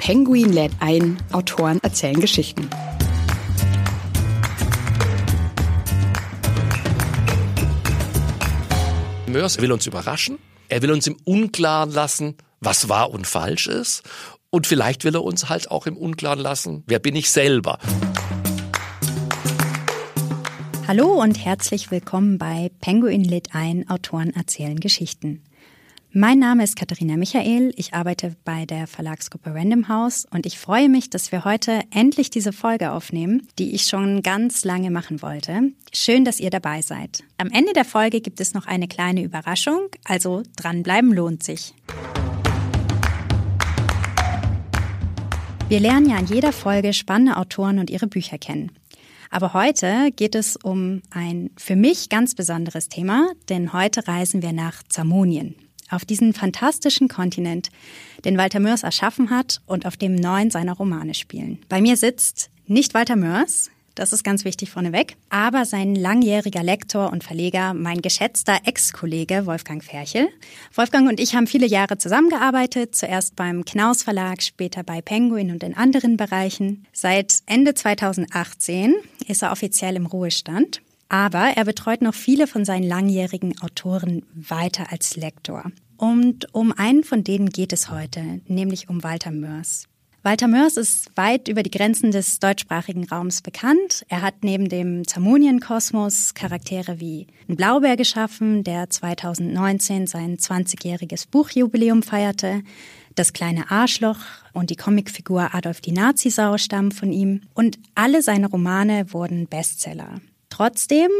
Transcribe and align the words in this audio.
Penguin 0.00 0.50
lädt 0.50 0.72
ein, 0.80 1.18
Autoren 1.30 1.78
erzählen 1.82 2.18
Geschichten. 2.18 2.70
Mörs 9.26 9.60
will 9.60 9.70
uns 9.70 9.86
überraschen. 9.86 10.38
Er 10.70 10.80
will 10.80 10.90
uns 10.90 11.06
im 11.06 11.18
Unklaren 11.24 11.92
lassen, 11.92 12.36
was 12.60 12.88
wahr 12.88 13.10
und 13.10 13.26
falsch 13.26 13.66
ist. 13.66 14.02
Und 14.48 14.66
vielleicht 14.66 15.04
will 15.04 15.14
er 15.14 15.22
uns 15.22 15.50
halt 15.50 15.70
auch 15.70 15.86
im 15.86 15.98
Unklaren 15.98 16.40
lassen, 16.40 16.82
wer 16.86 16.98
bin 16.98 17.14
ich 17.14 17.30
selber. 17.30 17.78
Hallo 20.88 21.20
und 21.20 21.44
herzlich 21.44 21.90
willkommen 21.90 22.38
bei 22.38 22.70
Penguin 22.80 23.22
Lit 23.22 23.50
ein, 23.52 23.88
Autoren 23.90 24.32
erzählen 24.32 24.80
Geschichten. 24.80 25.42
Mein 26.12 26.40
Name 26.40 26.64
ist 26.64 26.74
Katharina 26.74 27.16
Michael, 27.16 27.72
ich 27.76 27.94
arbeite 27.94 28.34
bei 28.44 28.66
der 28.66 28.88
Verlagsgruppe 28.88 29.54
Random 29.54 29.86
House 29.86 30.26
und 30.32 30.44
ich 30.44 30.58
freue 30.58 30.88
mich, 30.88 31.08
dass 31.08 31.30
wir 31.30 31.44
heute 31.44 31.82
endlich 31.92 32.30
diese 32.30 32.52
Folge 32.52 32.90
aufnehmen, 32.90 33.46
die 33.60 33.76
ich 33.76 33.84
schon 33.84 34.20
ganz 34.22 34.64
lange 34.64 34.90
machen 34.90 35.22
wollte. 35.22 35.70
Schön, 35.92 36.24
dass 36.24 36.40
ihr 36.40 36.50
dabei 36.50 36.82
seid. 36.82 37.22
Am 37.38 37.48
Ende 37.52 37.74
der 37.74 37.84
Folge 37.84 38.20
gibt 38.20 38.40
es 38.40 38.54
noch 38.54 38.66
eine 38.66 38.88
kleine 38.88 39.22
Überraschung, 39.22 39.82
also 40.02 40.42
dranbleiben 40.56 41.12
lohnt 41.12 41.44
sich. 41.44 41.74
Wir 45.68 45.78
lernen 45.78 46.10
ja 46.10 46.18
in 46.18 46.26
jeder 46.26 46.52
Folge 46.52 46.92
spannende 46.92 47.36
Autoren 47.36 47.78
und 47.78 47.88
ihre 47.88 48.08
Bücher 48.08 48.38
kennen. 48.38 48.72
Aber 49.30 49.54
heute 49.54 50.10
geht 50.16 50.34
es 50.34 50.56
um 50.56 51.02
ein 51.10 51.50
für 51.56 51.76
mich 51.76 52.08
ganz 52.08 52.34
besonderes 52.34 52.88
Thema, 52.88 53.30
denn 53.48 53.72
heute 53.72 54.08
reisen 54.08 54.42
wir 54.42 54.52
nach 54.52 54.82
Zamonien 54.88 55.54
auf 55.90 56.04
diesen 56.04 56.32
fantastischen 56.32 57.08
Kontinent, 57.08 57.68
den 58.24 58.38
Walter 58.38 58.60
Mörs 58.60 58.82
erschaffen 58.82 59.30
hat 59.30 59.60
und 59.66 59.86
auf 59.86 59.96
dem 59.96 60.14
neun 60.14 60.50
seiner 60.50 60.72
Romane 60.72 61.14
spielen. 61.14 61.58
Bei 61.68 61.80
mir 61.80 61.96
sitzt 61.96 62.50
nicht 62.66 62.94
Walter 62.94 63.16
Mörs, 63.16 63.70
das 64.00 64.12
ist 64.12 64.22
ganz 64.22 64.44
wichtig 64.44 64.70
vorneweg, 64.70 65.16
aber 65.28 65.64
sein 65.64 65.94
langjähriger 65.94 66.62
Lektor 66.62 67.12
und 67.12 67.24
Verleger, 67.24 67.74
mein 67.74 68.00
geschätzter 68.00 68.60
Ex-Kollege 68.64 69.46
Wolfgang 69.46 69.84
Ferchel. 69.84 70.28
Wolfgang 70.74 71.08
und 71.08 71.20
ich 71.20 71.34
haben 71.34 71.46
viele 71.46 71.66
Jahre 71.66 71.98
zusammengearbeitet, 71.98 72.94
zuerst 72.94 73.36
beim 73.36 73.64
Knaus 73.64 74.02
Verlag, 74.02 74.42
später 74.42 74.84
bei 74.84 75.02
Penguin 75.02 75.50
und 75.50 75.62
in 75.62 75.76
anderen 75.76 76.16
Bereichen. 76.16 76.86
Seit 76.92 77.40
Ende 77.46 77.74
2018 77.74 78.94
ist 79.26 79.42
er 79.42 79.52
offiziell 79.52 79.96
im 79.96 80.06
Ruhestand. 80.06 80.80
Aber 81.10 81.52
er 81.56 81.64
betreut 81.64 82.02
noch 82.02 82.14
viele 82.14 82.46
von 82.46 82.64
seinen 82.64 82.84
langjährigen 82.84 83.60
Autoren 83.60 84.22
weiter 84.32 84.90
als 84.90 85.16
Lektor. 85.16 85.70
Und 85.98 86.54
um 86.54 86.72
einen 86.72 87.04
von 87.04 87.24
denen 87.24 87.50
geht 87.50 87.74
es 87.74 87.90
heute, 87.90 88.40
nämlich 88.46 88.88
um 88.88 89.02
Walter 89.02 89.32
Mörs. 89.32 89.86
Walter 90.22 90.48
Mörs 90.48 90.76
ist 90.76 91.16
weit 91.16 91.48
über 91.48 91.62
die 91.62 91.70
Grenzen 91.70 92.10
des 92.10 92.38
deutschsprachigen 92.38 93.08
Raums 93.08 93.42
bekannt. 93.42 94.04
Er 94.08 94.22
hat 94.22 94.44
neben 94.44 94.68
dem 94.68 95.06
Zamonienkosmos 95.06 96.34
Charaktere 96.34 97.00
wie 97.00 97.26
ein 97.48 97.56
Blaubeer 97.56 97.96
geschaffen, 97.96 98.62
der 98.62 98.88
2019 98.88 100.06
sein 100.06 100.36
20-jähriges 100.36 101.26
Buchjubiläum 101.28 102.02
feierte. 102.02 102.62
Das 103.16 103.32
kleine 103.32 103.70
Arschloch 103.70 104.18
und 104.52 104.70
die 104.70 104.76
Comicfigur 104.76 105.54
Adolf 105.54 105.80
die 105.80 105.92
Nazisau 105.92 106.56
stammen 106.56 106.92
von 106.92 107.12
ihm. 107.12 107.40
Und 107.54 107.78
alle 107.96 108.22
seine 108.22 108.48
Romane 108.48 109.12
wurden 109.12 109.48
Bestseller. 109.48 110.20
Trotzdem 110.50 111.10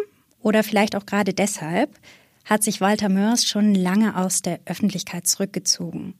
oder 0.40 0.62
vielleicht 0.62 0.96
auch 0.96 1.06
gerade 1.06 1.32
deshalb 1.32 1.98
hat 2.44 2.62
sich 2.64 2.80
Walter 2.80 3.08
Mörs 3.08 3.44
schon 3.44 3.74
lange 3.74 4.16
aus 4.16 4.42
der 4.42 4.60
Öffentlichkeit 4.66 5.26
zurückgezogen. 5.26 6.14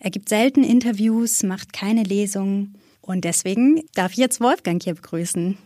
Er 0.00 0.10
gibt 0.10 0.28
selten 0.28 0.64
Interviews, 0.64 1.42
macht 1.44 1.72
keine 1.72 2.02
Lesungen 2.02 2.74
und 3.00 3.24
deswegen 3.24 3.82
darf 3.94 4.12
ich 4.12 4.18
jetzt 4.18 4.40
Wolfgang 4.40 4.82
hier 4.82 4.94
begrüßen. 4.94 5.56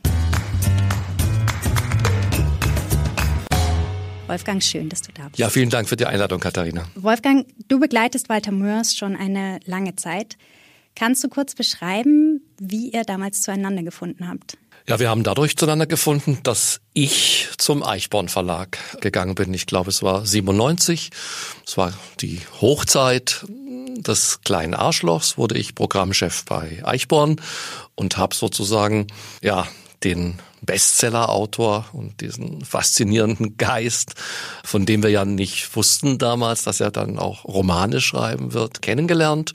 Wolfgang, 4.27 4.63
schön, 4.63 4.89
dass 4.89 5.03
du 5.03 5.13
da 5.13 5.25
bist. 5.29 5.39
Ja, 5.39 5.51
vielen 5.51 5.69
Dank 5.71 5.89
für 5.89 5.97
die 5.97 6.07
Einladung, 6.07 6.41
Katharina. 6.41 6.85
Wolfgang, 6.95 7.47
du 7.69 7.81
begleitest 7.81 8.29
Walter 8.29 8.53
Mörs 8.53 8.95
schon 8.95 9.17
eine 9.17 9.61
lange 9.65 9.97
Zeit. 9.97 10.37
Kannst 10.95 11.25
du 11.25 11.29
kurz 11.29 11.55
beschreiben, 11.55 12.43
wie 12.59 12.91
ihr 12.91 13.05
damals 13.05 13.43
zueinander 13.43 13.83
gefunden 13.83 14.29
habt? 14.29 14.57
Ja, 14.89 14.99
wir 14.99 15.11
haben 15.11 15.23
dadurch 15.23 15.57
zueinander 15.57 15.87
gefunden, 15.87 16.41
dass 16.43 16.81
ich 16.93 17.49
zum 17.57 17.85
Eichborn 17.85 18.29
Verlag 18.29 18.79
gegangen 19.01 19.35
bin. 19.37 19.55
Ich 19.55 19.67
glaube, 19.67 19.91
es 19.91 20.03
war 20.03 20.27
97. 20.27 21.11
Es 21.65 21.77
war 21.77 21.93
die 22.21 22.41
Hochzeit 22.61 23.45
des 23.97 24.41
kleinen 24.43 24.75
Arschlochs, 24.75 25.39
wurde 25.39 25.57
ich 25.57 25.75
Programmchef 25.75 26.45
bei 26.45 26.83
Eichborn 26.85 27.41
und 27.95 28.17
habe 28.17 28.35
sozusagen, 28.35 29.07
ja, 29.41 29.69
den 30.03 30.41
Bestseller-Autor 30.63 31.87
und 31.93 32.21
diesen 32.21 32.65
faszinierenden 32.65 33.57
Geist, 33.57 34.15
von 34.65 34.87
dem 34.87 35.03
wir 35.03 35.11
ja 35.11 35.25
nicht 35.25 35.75
wussten 35.77 36.19
damals, 36.19 36.63
dass 36.65 36.81
er 36.81 36.91
dann 36.91 37.19
auch 37.19 37.45
Romane 37.45 38.01
schreiben 38.01 38.53
wird, 38.53 38.83
kennengelernt. 38.83 39.53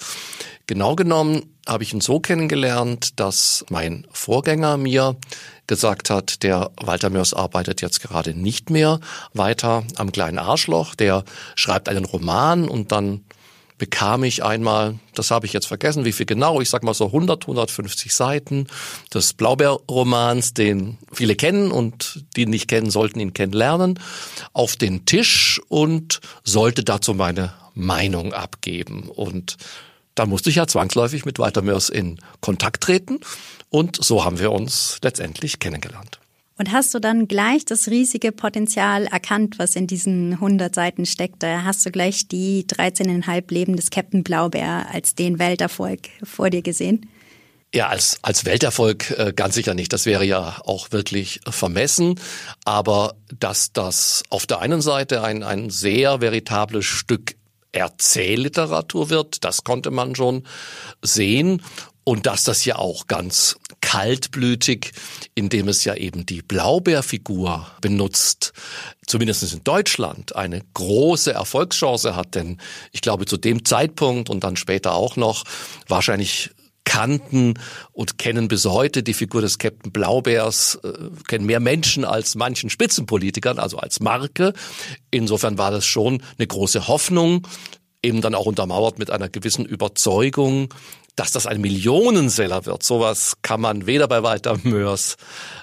Genau 0.68 0.96
genommen 0.96 1.44
habe 1.66 1.84
ich 1.84 1.94
ihn 1.94 2.02
so 2.02 2.20
kennengelernt, 2.20 3.20
dass 3.22 3.66
mein 3.70 4.06
Vorgänger 4.12 4.76
mir 4.76 5.16
gesagt 5.66 6.10
hat, 6.10 6.44
der 6.44 6.72
Walter 6.82 7.10
Mörs 7.10 7.34
arbeitet 7.34 7.82
jetzt 7.82 8.02
gerade 8.02 8.34
nicht 8.34 8.70
mehr 8.70 9.00
weiter 9.34 9.84
am 9.96 10.12
kleinen 10.12 10.38
Arschloch, 10.38 10.94
der 10.96 11.24
schreibt 11.56 11.88
einen 11.88 12.04
Roman 12.04 12.68
und 12.68 12.92
dann 12.92 13.24
bekam 13.78 14.26
ich 14.26 14.44
einmal, 14.44 14.96
das 15.14 15.32
habe 15.32 15.46
ich 15.46 15.54
jetzt 15.54 15.68
vergessen, 15.68 16.04
wie 16.04 16.12
viel 16.12 16.26
genau, 16.26 16.60
ich 16.60 16.70
sag 16.70 16.84
mal 16.84 16.94
so 16.94 17.06
100, 17.06 17.44
150 17.44 18.14
Seiten 18.14 18.68
des 19.14 19.34
Blaubeerromans, 19.34 20.54
den 20.54 20.98
viele 21.14 21.36
kennen 21.36 21.72
und 21.72 22.26
die 22.36 22.46
nicht 22.46 22.68
kennen, 22.68 22.90
sollten 22.90 23.22
ihn 23.22 23.34
kennenlernen, 23.34 24.00
auf 24.52 24.76
den 24.76 25.06
Tisch 25.06 25.62
und 25.70 26.20
sollte 26.44 26.84
dazu 26.84 27.14
meine 27.14 27.54
Meinung 27.74 28.34
abgeben. 28.34 29.10
Und 29.10 29.58
da 30.18 30.26
musste 30.26 30.50
ich 30.50 30.56
ja 30.56 30.68
zwangsläufig 30.68 31.26
mit 31.26 31.40
Walter 31.40 31.62
Mörs 31.62 31.90
in 31.90 32.20
Kontakt 32.42 32.84
treten 32.84 33.20
und 33.70 34.04
so 34.04 34.26
haben 34.26 34.40
wir 34.40 34.52
uns 34.52 34.98
letztendlich 35.04 35.60
kennengelernt. 35.60 36.20
Und 36.60 36.72
hast 36.72 36.94
du 36.96 37.00
dann 37.00 37.28
gleich 37.28 37.66
das 37.66 37.88
riesige 37.88 38.32
Potenzial 38.32 39.06
erkannt, 39.06 39.60
was 39.60 39.76
in 39.76 39.86
diesen 39.86 40.34
100 40.34 40.74
Seiten 40.74 41.06
steckte? 41.06 41.64
Hast 41.64 41.86
du 41.86 41.92
gleich 41.92 42.28
die 42.28 42.66
13,5 42.66 43.54
Leben 43.54 43.76
des 43.76 43.92
Captain 43.92 44.24
Blaubeer 44.24 44.88
als 44.92 45.14
den 45.14 45.38
Welterfolg 45.38 46.10
vor 46.24 46.50
dir 46.50 46.64
gesehen? 46.64 47.08
Ja, 47.76 47.90
als, 47.90 48.18
als 48.24 48.46
Welterfolg 48.46 49.12
äh, 49.12 49.34
ganz 49.36 49.54
sicher 49.54 49.76
nicht. 49.76 49.94
Das 49.94 50.08
wäre 50.08 50.26
ja 50.26 50.60
auch 50.64 50.92
wirklich 50.92 51.42
vermessen. 51.48 52.20
Aber 52.66 53.14
dass 53.38 53.72
das 53.72 54.24
auf 54.30 54.48
der 54.48 54.60
einen 54.60 54.82
Seite 54.82 55.24
ein, 55.24 55.44
ein 55.44 55.70
sehr 55.70 56.22
veritables 56.22 56.86
Stück 56.86 57.36
Erzählliteratur 57.72 59.10
wird, 59.10 59.44
das 59.44 59.64
konnte 59.64 59.92
man 59.92 60.16
schon 60.16 60.44
sehen. 61.02 61.62
Und 62.04 62.26
dass 62.26 62.46
das 62.46 62.64
ja 62.64 62.78
auch 62.78 63.08
ganz 63.08 63.58
kaltblütig, 63.82 64.94
indem 65.36 65.68
es 65.68 65.84
ja 65.84 65.94
eben 65.94 66.26
die 66.26 66.42
Blaubeerfigur 66.42 67.68
benutzt, 67.82 68.54
zumindest 69.06 69.52
in 69.52 69.64
Deutschland 69.66 70.34
eine 70.34 70.62
große 70.74 71.34
Erfolgschance 71.34 72.16
hat. 72.16 72.36
Denn 72.36 72.62
ich 72.94 73.02
glaube, 73.02 73.26
zu 73.26 73.36
dem 73.36 73.66
Zeitpunkt 73.66 74.30
und 74.30 74.46
dann 74.46 74.56
später 74.56 74.94
auch 74.94 75.18
noch 75.18 75.44
wahrscheinlich 75.90 76.52
kannten 76.88 77.56
und 77.92 78.18
kennen 78.18 78.48
bis 78.48 78.66
heute 78.66 79.04
die 79.04 79.14
Figur 79.14 79.42
des 79.42 79.58
Captain 79.58 79.92
Blaubeers, 79.92 80.80
äh, 80.84 80.94
kennen 81.28 81.46
mehr 81.46 81.60
Menschen 81.60 82.06
als 82.06 82.36
manchen 82.36 82.70
Spitzenpolitikern, 82.70 83.60
also 83.60 83.78
als 83.78 84.00
Marke. 84.00 84.54
Insofern 85.12 85.58
war 85.58 85.70
das 85.70 85.86
schon 85.86 86.24
eine 86.38 86.48
große 86.48 86.88
Hoffnung, 86.88 87.46
eben 88.02 88.22
dann 88.22 88.36
auch 88.36 88.46
untermauert 88.46 89.00
mit 89.00 89.12
einer 89.12 89.28
gewissen 89.28 89.66
Überzeugung, 89.66 90.74
dass 91.18 91.32
das 91.32 91.48
ein 91.48 91.60
Millionenseller 91.60 92.66
wird, 92.66 92.84
sowas 92.84 93.38
kann 93.42 93.60
man 93.60 93.88
weder 93.88 94.08
bei 94.08 94.22
Walter 94.22 94.58
Mörs 94.64 95.18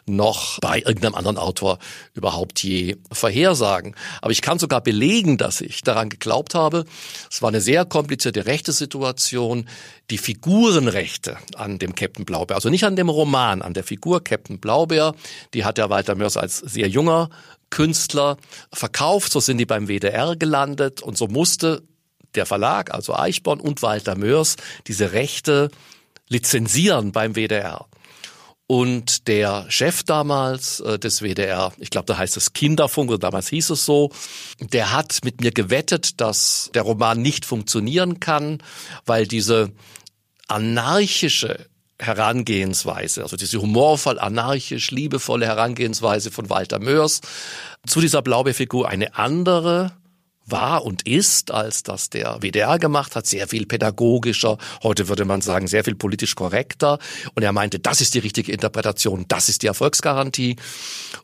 noch 0.05 0.59
bei 0.59 0.79
irgendeinem 0.81 1.15
anderen 1.15 1.39
Autor 1.39 1.79
überhaupt 2.12 2.62
je 2.62 2.97
vorhersagen. 3.12 3.95
Aber 4.21 4.33
ich 4.33 4.43
kann 4.43 4.59
sogar 4.59 4.81
belegen, 4.83 5.39
dass 5.39 5.61
ich 5.61 5.83
daran 5.83 6.09
geglaubt 6.09 6.55
habe. 6.55 6.85
Es 7.31 7.41
war 7.41 7.51
eine 7.51 7.61
sehr 7.61 7.85
komplizierte 7.85 8.47
rechte 8.47 8.73
Situation. 8.73 9.69
Die 10.11 10.19
Figurenrechte 10.19 11.39
an 11.55 11.79
dem 11.79 11.95
Captain 11.95 12.27
Blaubeer, 12.27 12.57
also 12.57 12.69
nicht 12.69 12.85
an 12.85 12.97
dem 12.97 13.09
Roman, 13.09 13.62
an 13.62 13.75
der 13.75 13.85
Figur 13.85 14.23
Captain 14.23 14.59
Blaubeer, 14.59 15.15
die 15.55 15.65
hat 15.65 15.79
der 15.79 15.89
Walter 15.89 16.17
Mörs 16.17 16.37
als 16.37 16.59
sehr 16.59 16.89
junger 16.89 17.31
Künstler 17.71 18.39
verkauft. 18.73 19.31
So 19.31 19.39
sind 19.39 19.59
die 19.59 19.67
beim 19.67 19.87
WDR 19.87 20.35
gelandet 20.35 21.00
und 21.00 21.17
so 21.17 21.29
musste 21.29 21.85
der 22.35 22.47
Verlag, 22.47 22.93
also 22.93 23.15
Eichborn 23.15 23.61
und 23.61 23.83
Walter 23.83 24.17
Mörs, 24.17 24.57
diese 24.87 25.13
Rechte 25.13 25.71
lizenzieren 26.29 27.13
beim 27.13 27.35
WDR. 27.35 27.87
Und 28.67 29.29
der 29.29 29.67
Chef 29.69 30.05
damals 30.05 30.81
äh, 30.81 30.99
des 30.99 31.21
WDR, 31.21 31.73
ich 31.79 31.91
glaube, 31.91 32.07
da 32.07 32.17
heißt 32.17 32.37
es 32.39 32.55
Kinderfunk 32.55 33.11
oder 33.11 33.19
damals 33.19 33.49
hieß 33.49 33.71
es 33.71 33.85
so, 33.85 34.11
der 34.59 34.93
hat 34.93 35.19
mit 35.23 35.43
mir 35.43 35.53
gewettet, 35.53 36.21
dass 36.21 36.71
der 36.73 36.83
Roman 36.83 37.21
nicht 37.21 37.45
funktionieren 37.45 38.21
kann, 38.21 38.63
weil 39.05 39.27
diese 39.27 39.71
anarchische 40.49 41.67
Herangehensweise, 41.99 43.23
also 43.23 43.37
diese 43.37 43.61
humorvoll, 43.61 44.19
anarchisch, 44.19 44.91
liebevolle 44.91 45.47
Herangehensweise 45.47 46.31
von 46.31 46.49
Walter 46.49 46.79
Mörs 46.79 47.21
zu 47.87 48.01
dieser 48.01 48.23
Blaubeerfigur 48.23 48.89
eine 48.89 49.15
andere 49.17 49.93
war 50.46 50.85
und 50.85 51.06
ist, 51.06 51.50
als 51.50 51.82
das 51.82 52.11
der 52.11 52.38
WDR 52.41 52.79
gemacht 52.79 53.17
hat, 53.17 53.26
sehr 53.26 53.49
viel 53.49 53.67
pädagogischer, 53.67 54.58
heute 54.82 55.08
würde 55.08 55.25
man 55.25 55.41
sagen, 55.41 55.67
sehr 55.67 55.85
viel 55.85 55.94
politisch 55.94 56.35
korrekter. 56.35 56.99
Und 57.35 57.43
er 57.43 57.52
meinte, 57.52 57.79
das 57.79 58.00
ist 58.00 58.14
die 58.14 58.19
richtige 58.19 58.52
Interpretation, 58.52 59.25
das 59.29 59.49
ist 59.49 59.62
die 59.62 59.67
Erfolgsgarantie. 59.67 60.56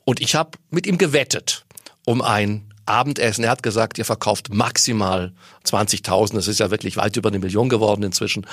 Und 0.05 0.20
ich 0.20 0.34
habe 0.34 0.58
mit 0.70 0.87
ihm 0.87 0.99
gewettet 0.99 1.64
um 2.06 2.22
ein 2.22 2.70
Abendessen. 2.87 3.44
Er 3.44 3.50
hat 3.50 3.62
gesagt, 3.62 3.99
ihr 3.99 4.05
verkauft 4.05 4.52
maximal 4.52 5.32
20.000. 5.64 6.34
Das 6.34 6.49
ist 6.49 6.61
ja 6.61 6.70
wirklich 6.70 6.96
weit 6.96 7.16
über 7.16 7.28
eine 7.28 7.38
Million 7.38 7.69
geworden 7.69 8.02
inzwischen. 8.02 8.46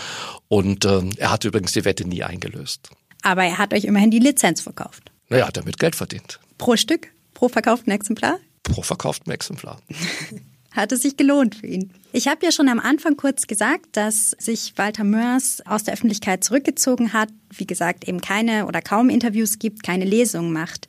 Und 0.47 0.85
ähm, 0.85 1.11
er 1.17 1.31
hat 1.31 1.43
übrigens 1.43 1.71
die 1.71 1.85
Wette 1.85 2.07
nie 2.07 2.23
eingelöst. 2.23 2.89
Aber 3.23 3.43
er 3.43 3.57
hat 3.57 3.73
euch 3.73 3.85
immerhin 3.85 4.11
die 4.11 4.19
Lizenz 4.19 4.61
verkauft. 4.61 5.11
Naja, 5.29 5.47
hat 5.47 5.57
damit 5.57 5.79
Geld 5.79 5.95
verdient. 5.95 6.39
Pro 6.57 6.75
Stück? 6.75 7.07
Pro 7.33 7.49
verkauften 7.49 7.91
Exemplar? 7.91 8.39
Pro 8.63 8.81
verkauften 8.81 9.31
Exemplar. 9.31 9.79
hat 10.77 10.91
es 10.91 11.01
sich 11.01 11.17
gelohnt 11.17 11.55
für 11.55 11.67
ihn. 11.67 11.91
Ich 12.13 12.27
habe 12.27 12.45
ja 12.45 12.51
schon 12.51 12.69
am 12.69 12.79
Anfang 12.79 13.17
kurz 13.17 13.47
gesagt, 13.47 13.97
dass 13.97 14.31
sich 14.31 14.73
Walter 14.77 15.03
Mörs 15.03 15.61
aus 15.65 15.83
der 15.83 15.93
Öffentlichkeit 15.93 16.43
zurückgezogen 16.43 17.11
hat, 17.13 17.29
wie 17.49 17.67
gesagt, 17.67 18.07
eben 18.07 18.21
keine 18.21 18.65
oder 18.65 18.81
kaum 18.81 19.09
Interviews 19.09 19.59
gibt, 19.59 19.83
keine 19.83 20.05
Lesungen 20.05 20.53
macht. 20.53 20.87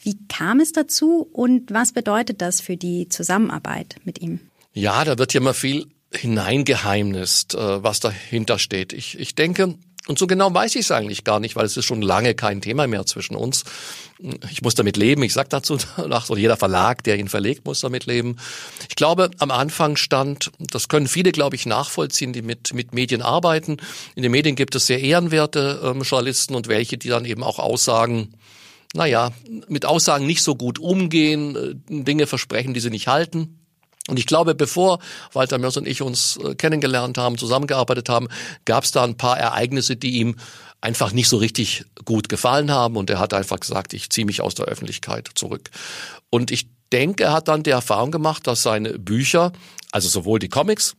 Wie 0.00 0.18
kam 0.28 0.60
es 0.60 0.72
dazu 0.72 1.28
und 1.32 1.72
was 1.72 1.92
bedeutet 1.92 2.42
das 2.42 2.60
für 2.60 2.76
die 2.76 3.08
Zusammenarbeit 3.08 3.96
mit 4.04 4.20
ihm? 4.20 4.40
Ja, 4.72 5.04
da 5.04 5.18
wird 5.18 5.32
ja 5.32 5.40
immer 5.40 5.54
viel 5.54 5.86
hineingeheimnist, 6.12 7.54
äh, 7.54 7.82
was 7.82 8.00
dahinter 8.00 8.58
steht. 8.58 8.92
Ich, 8.92 9.18
ich 9.18 9.34
denke, 9.34 9.76
und 10.06 10.18
so 10.18 10.26
genau 10.26 10.52
weiß 10.52 10.74
ich 10.74 10.82
es 10.82 10.90
eigentlich 10.90 11.24
gar 11.24 11.40
nicht, 11.40 11.56
weil 11.56 11.64
es 11.64 11.76
ist 11.76 11.86
schon 11.86 12.02
lange 12.02 12.34
kein 12.34 12.60
Thema 12.60 12.86
mehr 12.86 13.06
zwischen 13.06 13.36
uns. 13.36 13.64
Ich 14.50 14.60
muss 14.60 14.74
damit 14.74 14.98
leben. 14.98 15.22
Ich 15.22 15.32
sage 15.32 15.48
dazu 15.48 15.78
nach 16.08 16.26
so 16.26 16.36
jeder 16.36 16.58
Verlag, 16.58 17.02
der 17.04 17.18
ihn 17.18 17.28
verlegt, 17.28 17.64
muss 17.64 17.80
damit 17.80 18.04
leben. 18.04 18.36
Ich 18.88 18.96
glaube, 18.96 19.30
am 19.38 19.50
Anfang 19.50 19.96
stand, 19.96 20.50
das 20.58 20.88
können 20.88 21.08
viele, 21.08 21.32
glaube 21.32 21.56
ich, 21.56 21.64
nachvollziehen, 21.64 22.34
die 22.34 22.42
mit, 22.42 22.74
mit 22.74 22.92
Medien 22.92 23.22
arbeiten. 23.22 23.78
In 24.14 24.22
den 24.22 24.32
Medien 24.32 24.56
gibt 24.56 24.74
es 24.74 24.86
sehr 24.86 25.00
ehrenwerte 25.00 25.80
ähm, 25.82 26.02
Journalisten 26.02 26.54
und 26.54 26.68
welche, 26.68 26.98
die 26.98 27.08
dann 27.08 27.24
eben 27.24 27.42
auch 27.42 27.58
Aussagen 27.58 28.34
naja, 28.96 29.32
mit 29.66 29.86
Aussagen 29.86 30.24
nicht 30.24 30.42
so 30.42 30.54
gut 30.54 30.78
umgehen, 30.78 31.56
äh, 31.56 32.02
Dinge 32.04 32.26
versprechen, 32.26 32.74
die 32.74 32.80
sie 32.80 32.90
nicht 32.90 33.08
halten. 33.08 33.63
Und 34.08 34.18
ich 34.18 34.26
glaube, 34.26 34.54
bevor 34.54 34.98
Walter 35.32 35.58
Mörs 35.58 35.76
und 35.76 35.88
ich 35.88 36.02
uns 36.02 36.36
äh, 36.36 36.54
kennengelernt 36.54 37.16
haben, 37.16 37.38
zusammengearbeitet 37.38 38.08
haben, 38.08 38.28
gab 38.64 38.84
es 38.84 38.92
da 38.92 39.02
ein 39.02 39.16
paar 39.16 39.38
Ereignisse, 39.38 39.96
die 39.96 40.18
ihm 40.18 40.36
einfach 40.82 41.12
nicht 41.12 41.28
so 41.28 41.38
richtig 41.38 41.84
gut 42.04 42.28
gefallen 42.28 42.70
haben. 42.70 42.96
Und 42.96 43.08
er 43.08 43.18
hat 43.18 43.32
einfach 43.32 43.60
gesagt, 43.60 43.94
ich 43.94 44.10
ziehe 44.10 44.26
mich 44.26 44.42
aus 44.42 44.54
der 44.54 44.66
Öffentlichkeit 44.66 45.30
zurück. 45.34 45.70
Und 46.28 46.50
ich 46.50 46.68
denke, 46.92 47.24
er 47.24 47.32
hat 47.32 47.48
dann 47.48 47.62
die 47.62 47.70
Erfahrung 47.70 48.10
gemacht, 48.10 48.46
dass 48.46 48.62
seine 48.62 48.98
Bücher, 48.98 49.52
also 49.90 50.08
sowohl 50.08 50.38
die 50.38 50.50
Comics, 50.50 50.94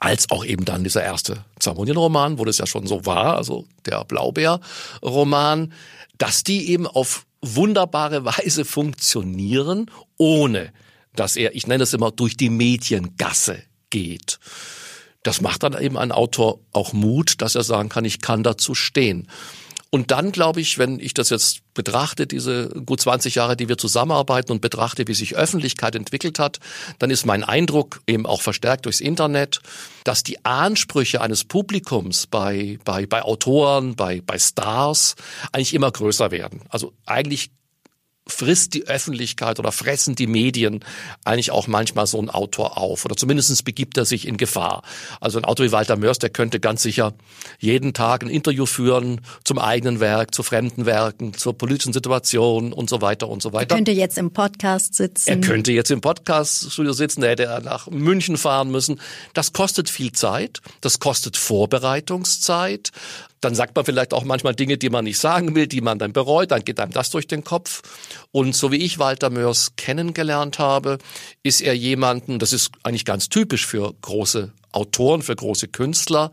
als 0.00 0.30
auch 0.30 0.44
eben 0.44 0.64
dann 0.64 0.84
dieser 0.84 1.02
erste 1.02 1.44
Zamonian-Roman, 1.60 2.38
wo 2.38 2.44
das 2.44 2.58
ja 2.58 2.66
schon 2.66 2.86
so 2.86 3.06
war, 3.06 3.36
also 3.36 3.66
der 3.84 4.04
Blaubeer-Roman, 4.04 5.72
dass 6.18 6.44
die 6.44 6.70
eben 6.70 6.86
auf 6.86 7.24
wunderbare 7.40 8.24
Weise 8.24 8.64
funktionieren, 8.64 9.90
ohne 10.16 10.72
dass 11.18 11.36
er, 11.36 11.54
ich 11.54 11.66
nenne 11.66 11.82
es 11.82 11.92
immer, 11.92 12.10
durch 12.10 12.36
die 12.36 12.50
Mediengasse 12.50 13.62
geht. 13.90 14.38
Das 15.22 15.40
macht 15.40 15.62
dann 15.62 15.78
eben 15.80 15.98
ein 15.98 16.12
Autor 16.12 16.60
auch 16.72 16.92
Mut, 16.92 17.42
dass 17.42 17.54
er 17.54 17.64
sagen 17.64 17.88
kann, 17.88 18.04
ich 18.04 18.20
kann 18.20 18.42
dazu 18.42 18.74
stehen. 18.74 19.28
Und 19.90 20.10
dann 20.10 20.32
glaube 20.32 20.60
ich, 20.60 20.76
wenn 20.76 21.00
ich 21.00 21.14
das 21.14 21.30
jetzt 21.30 21.60
betrachte, 21.72 22.26
diese 22.26 22.68
gut 22.68 23.00
20 23.00 23.36
Jahre, 23.36 23.56
die 23.56 23.68
wir 23.68 23.78
zusammenarbeiten 23.78 24.52
und 24.52 24.60
betrachte, 24.60 25.08
wie 25.08 25.14
sich 25.14 25.34
Öffentlichkeit 25.34 25.94
entwickelt 25.94 26.38
hat, 26.38 26.58
dann 26.98 27.10
ist 27.10 27.24
mein 27.24 27.42
Eindruck 27.42 28.02
eben 28.06 28.26
auch 28.26 28.42
verstärkt 28.42 28.84
durchs 28.84 29.00
Internet, 29.00 29.60
dass 30.04 30.22
die 30.22 30.44
Ansprüche 30.44 31.22
eines 31.22 31.44
Publikums 31.44 32.26
bei, 32.26 32.78
bei, 32.84 33.06
bei 33.06 33.22
Autoren, 33.22 33.96
bei, 33.96 34.20
bei 34.20 34.38
Stars 34.38 35.14
eigentlich 35.52 35.72
immer 35.72 35.90
größer 35.90 36.30
werden. 36.30 36.60
Also 36.68 36.92
eigentlich 37.06 37.50
frisst 38.28 38.74
die 38.74 38.86
Öffentlichkeit 38.86 39.58
oder 39.58 39.72
fressen 39.72 40.14
die 40.14 40.26
Medien 40.26 40.84
eigentlich 41.24 41.50
auch 41.50 41.66
manchmal 41.66 42.06
so 42.06 42.18
einen 42.18 42.30
Autor 42.30 42.78
auf 42.78 43.04
oder 43.04 43.16
zumindest 43.16 43.64
begibt 43.64 43.96
er 43.96 44.04
sich 44.04 44.28
in 44.28 44.36
Gefahr. 44.36 44.82
Also 45.20 45.38
ein 45.38 45.44
Autor 45.44 45.66
wie 45.66 45.72
Walter 45.72 45.96
Mörs, 45.96 46.18
der 46.18 46.30
könnte 46.30 46.60
ganz 46.60 46.82
sicher 46.82 47.14
jeden 47.58 47.94
Tag 47.94 48.22
ein 48.22 48.28
Interview 48.28 48.66
führen 48.66 49.20
zum 49.44 49.58
eigenen 49.58 50.00
Werk, 50.00 50.34
zu 50.34 50.42
fremden 50.42 50.86
Werken, 50.86 51.34
zur 51.34 51.56
politischen 51.56 51.92
Situation 51.92 52.72
und 52.72 52.90
so 52.90 53.00
weiter 53.00 53.28
und 53.28 53.42
so 53.42 53.52
weiter. 53.52 53.74
Er 53.74 53.76
könnte 53.76 53.92
jetzt 53.92 54.18
im 54.18 54.30
Podcast 54.32 54.94
sitzen. 54.94 55.28
Er 55.28 55.40
könnte 55.40 55.72
jetzt 55.72 55.90
im 55.90 56.00
Podcaststudio 56.00 56.92
sitzen, 56.92 57.22
da 57.22 57.28
hätte 57.28 57.44
er 57.44 57.60
nach 57.60 57.88
München 57.88 58.36
fahren 58.36 58.70
müssen. 58.70 59.00
Das 59.34 59.52
kostet 59.52 59.88
viel 59.88 60.12
Zeit, 60.12 60.60
das 60.80 61.00
kostet 61.00 61.36
Vorbereitungszeit, 61.36 62.90
dann 63.40 63.54
sagt 63.54 63.76
man 63.76 63.84
vielleicht 63.84 64.12
auch 64.12 64.24
manchmal 64.24 64.54
Dinge, 64.54 64.78
die 64.78 64.90
man 64.90 65.04
nicht 65.04 65.18
sagen 65.18 65.54
will, 65.54 65.66
die 65.66 65.80
man 65.80 65.98
dann 65.98 66.12
bereut, 66.12 66.50
dann 66.50 66.64
geht 66.64 66.80
einem 66.80 66.92
das 66.92 67.10
durch 67.10 67.26
den 67.26 67.44
Kopf. 67.44 67.82
Und 68.32 68.54
so 68.54 68.72
wie 68.72 68.76
ich 68.76 68.98
Walter 68.98 69.30
Mörs 69.30 69.76
kennengelernt 69.76 70.58
habe, 70.58 70.98
ist 71.42 71.60
er 71.60 71.74
jemanden, 71.74 72.38
das 72.38 72.52
ist 72.52 72.72
eigentlich 72.82 73.04
ganz 73.04 73.28
typisch 73.28 73.66
für 73.66 73.94
große 74.00 74.52
Autoren, 74.72 75.22
für 75.22 75.36
große 75.36 75.68
Künstler, 75.68 76.32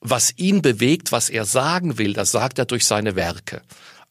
was 0.00 0.32
ihn 0.36 0.62
bewegt, 0.62 1.12
was 1.12 1.28
er 1.28 1.44
sagen 1.44 1.98
will, 1.98 2.14
das 2.14 2.30
sagt 2.30 2.58
er 2.58 2.64
durch 2.64 2.86
seine 2.86 3.16
Werke. 3.16 3.62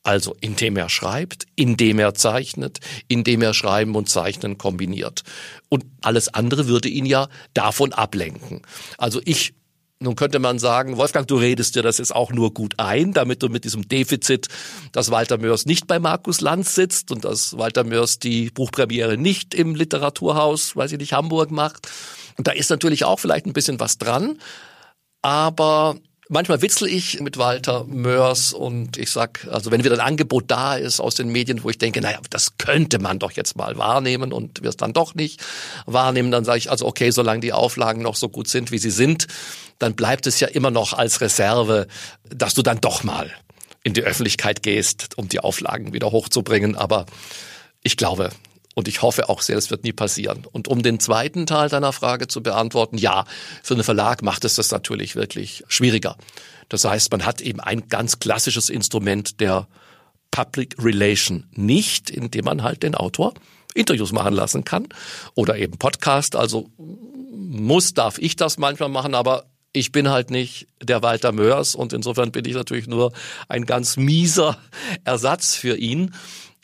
Also 0.04 0.36
indem 0.40 0.78
er 0.78 0.88
schreibt, 0.88 1.46
indem 1.56 2.00
er 2.00 2.14
zeichnet, 2.14 2.80
indem 3.10 3.42
er 3.42 3.54
Schreiben 3.54 3.96
und 3.96 4.08
Zeichnen 4.08 4.58
kombiniert. 4.58 5.24
Und 5.68 5.86
alles 6.02 6.34
andere 6.34 6.68
würde 6.68 6.88
ihn 6.88 7.06
ja 7.06 7.28
davon 7.54 7.92
ablenken. 7.92 8.62
Also 8.98 9.20
ich 9.26 9.54
nun 10.00 10.16
könnte 10.16 10.40
man 10.40 10.60
sagen, 10.60 10.96
Wolfgang, 10.96 11.28
du 11.28 11.36
redest 11.36 11.76
dir 11.76 11.84
das 11.84 11.98
jetzt 11.98 12.16
auch 12.16 12.32
nur 12.32 12.54
gut 12.54 12.76
ein, 12.78 13.14
damit 13.14 13.44
du 13.44 13.50
mit 13.50 13.66
diesem 13.66 13.88
Defizit, 13.88 14.48
dass 14.94 15.12
Walter 15.12 15.38
Mörs 15.38 15.66
nicht 15.66 15.88
bei 15.88 16.00
Markus 16.00 16.40
Lanz 16.40 16.74
sitzt 16.74 17.12
und 17.12 17.26
dass 17.26 17.58
Walter 17.58 17.84
Mörs 17.84 18.18
die 18.18 18.50
Buchpremiere 18.50 19.18
nicht 19.18 19.54
im 19.54 19.76
Literaturhaus, 19.76 20.76
weiß 20.76 20.94
ich 20.94 21.00
nicht, 21.00 21.14
Hamburg 21.14 21.52
macht. 21.52 21.90
Und 22.38 22.48
da 22.48 22.52
ist 22.52 22.70
natürlich 22.70 23.04
auch 23.04 23.20
vielleicht 23.20 23.46
ein 23.46 23.54
bisschen 23.54 23.82
was 23.82 23.98
dran. 23.98 24.40
Aber 25.22 25.98
Manchmal 26.32 26.62
witzel 26.62 26.88
ich 26.88 27.20
mit 27.22 27.38
Walter 27.40 27.86
Mörs 27.86 28.54
und 28.54 28.98
ich 28.98 29.10
sag, 29.10 29.48
also 29.50 29.72
wenn 29.72 29.84
wieder 29.84 29.96
ein 29.96 30.00
Angebot 30.00 30.44
da 30.48 30.76
ist 30.76 31.00
aus 31.00 31.16
den 31.16 31.30
Medien, 31.30 31.64
wo 31.64 31.72
ich 31.72 31.80
denke, 31.80 32.02
naja, 32.02 32.20
das 32.30 32.56
könnte 32.60 33.00
man 33.00 33.18
doch 33.18 33.32
jetzt 33.32 33.58
mal 33.58 33.80
wahrnehmen 33.80 34.32
und 34.32 34.62
wir 34.62 34.70
es 34.70 34.78
dann 34.78 34.94
doch 34.94 35.16
nicht 35.16 35.42
wahrnehmen, 35.88 36.30
dann 36.30 36.46
sage 36.46 36.60
ich 36.60 36.70
also, 36.70 36.86
okay, 36.86 37.10
solange 37.10 37.40
die 37.40 37.52
Auflagen 37.52 38.04
noch 38.04 38.16
so 38.16 38.30
gut 38.30 38.48
sind, 38.48 38.70
wie 38.72 38.78
sie 38.78 38.92
sind, 38.92 39.26
dann 39.80 39.96
bleibt 39.96 40.28
es 40.28 40.40
ja 40.40 40.48
immer 40.48 40.70
noch 40.70 40.94
als 40.94 41.20
Reserve, 41.20 41.88
dass 42.30 42.54
du 42.54 42.62
dann 42.62 42.80
doch 42.80 43.04
mal 43.04 43.32
in 43.82 43.96
die 43.96 44.04
Öffentlichkeit 44.04 44.62
gehst, 44.62 45.18
um 45.18 45.30
die 45.30 45.40
Auflagen 45.40 45.94
wieder 45.94 46.12
hochzubringen. 46.12 46.76
Aber 46.76 47.08
ich 47.82 47.98
glaube, 47.98 48.30
und 48.80 48.88
ich 48.88 49.02
hoffe 49.02 49.28
auch 49.28 49.42
sehr, 49.42 49.58
es 49.58 49.70
wird 49.70 49.84
nie 49.84 49.92
passieren. 49.92 50.48
Und 50.52 50.70
um 50.70 50.82
den 50.82 51.02
zweiten 51.02 51.46
Teil 51.46 51.68
deiner 51.68 51.92
Frage 51.92 52.28
zu 52.28 52.42
beantworten, 52.42 52.98
ja, 52.98 53.26
für 53.62 53.74
einen 53.74 53.84
Verlag 53.84 54.24
macht 54.24 54.46
es 54.46 54.56
das 54.56 54.72
natürlich 54.72 55.16
wirklich 55.18 55.66
schwieriger. 55.68 56.16
Das 56.70 56.86
heißt, 56.86 57.12
man 57.12 57.26
hat 57.26 57.42
eben 57.42 57.60
ein 57.60 57.90
ganz 57.90 58.20
klassisches 58.20 58.70
Instrument 58.70 59.42
der 59.42 59.68
Public 60.32 60.76
Relation 60.80 61.46
nicht, 61.52 62.10
indem 62.10 62.46
man 62.46 62.64
halt 62.64 62.84
den 62.84 62.96
Autor 62.96 63.34
Interviews 63.74 64.14
machen 64.14 64.34
lassen 64.34 64.64
kann 64.64 64.88
oder 65.36 65.58
eben 65.58 65.78
Podcast. 65.78 66.38
Also 66.38 66.70
muss, 67.32 67.94
darf 67.94 68.18
ich 68.18 68.38
das 68.38 68.58
manchmal 68.58 68.90
machen, 68.90 69.14
aber 69.14 69.46
ich 69.74 69.92
bin 69.92 70.10
halt 70.10 70.32
nicht 70.32 70.68
der 70.82 71.04
Walter 71.04 71.34
Mörs 71.34 71.76
und 71.76 71.92
insofern 71.92 72.32
bin 72.32 72.46
ich 72.46 72.54
natürlich 72.54 72.88
nur 72.88 73.12
ein 73.50 73.66
ganz 73.66 73.98
mieser 73.98 74.58
Ersatz 75.04 75.56
für 75.56 75.76
ihn. 75.78 76.14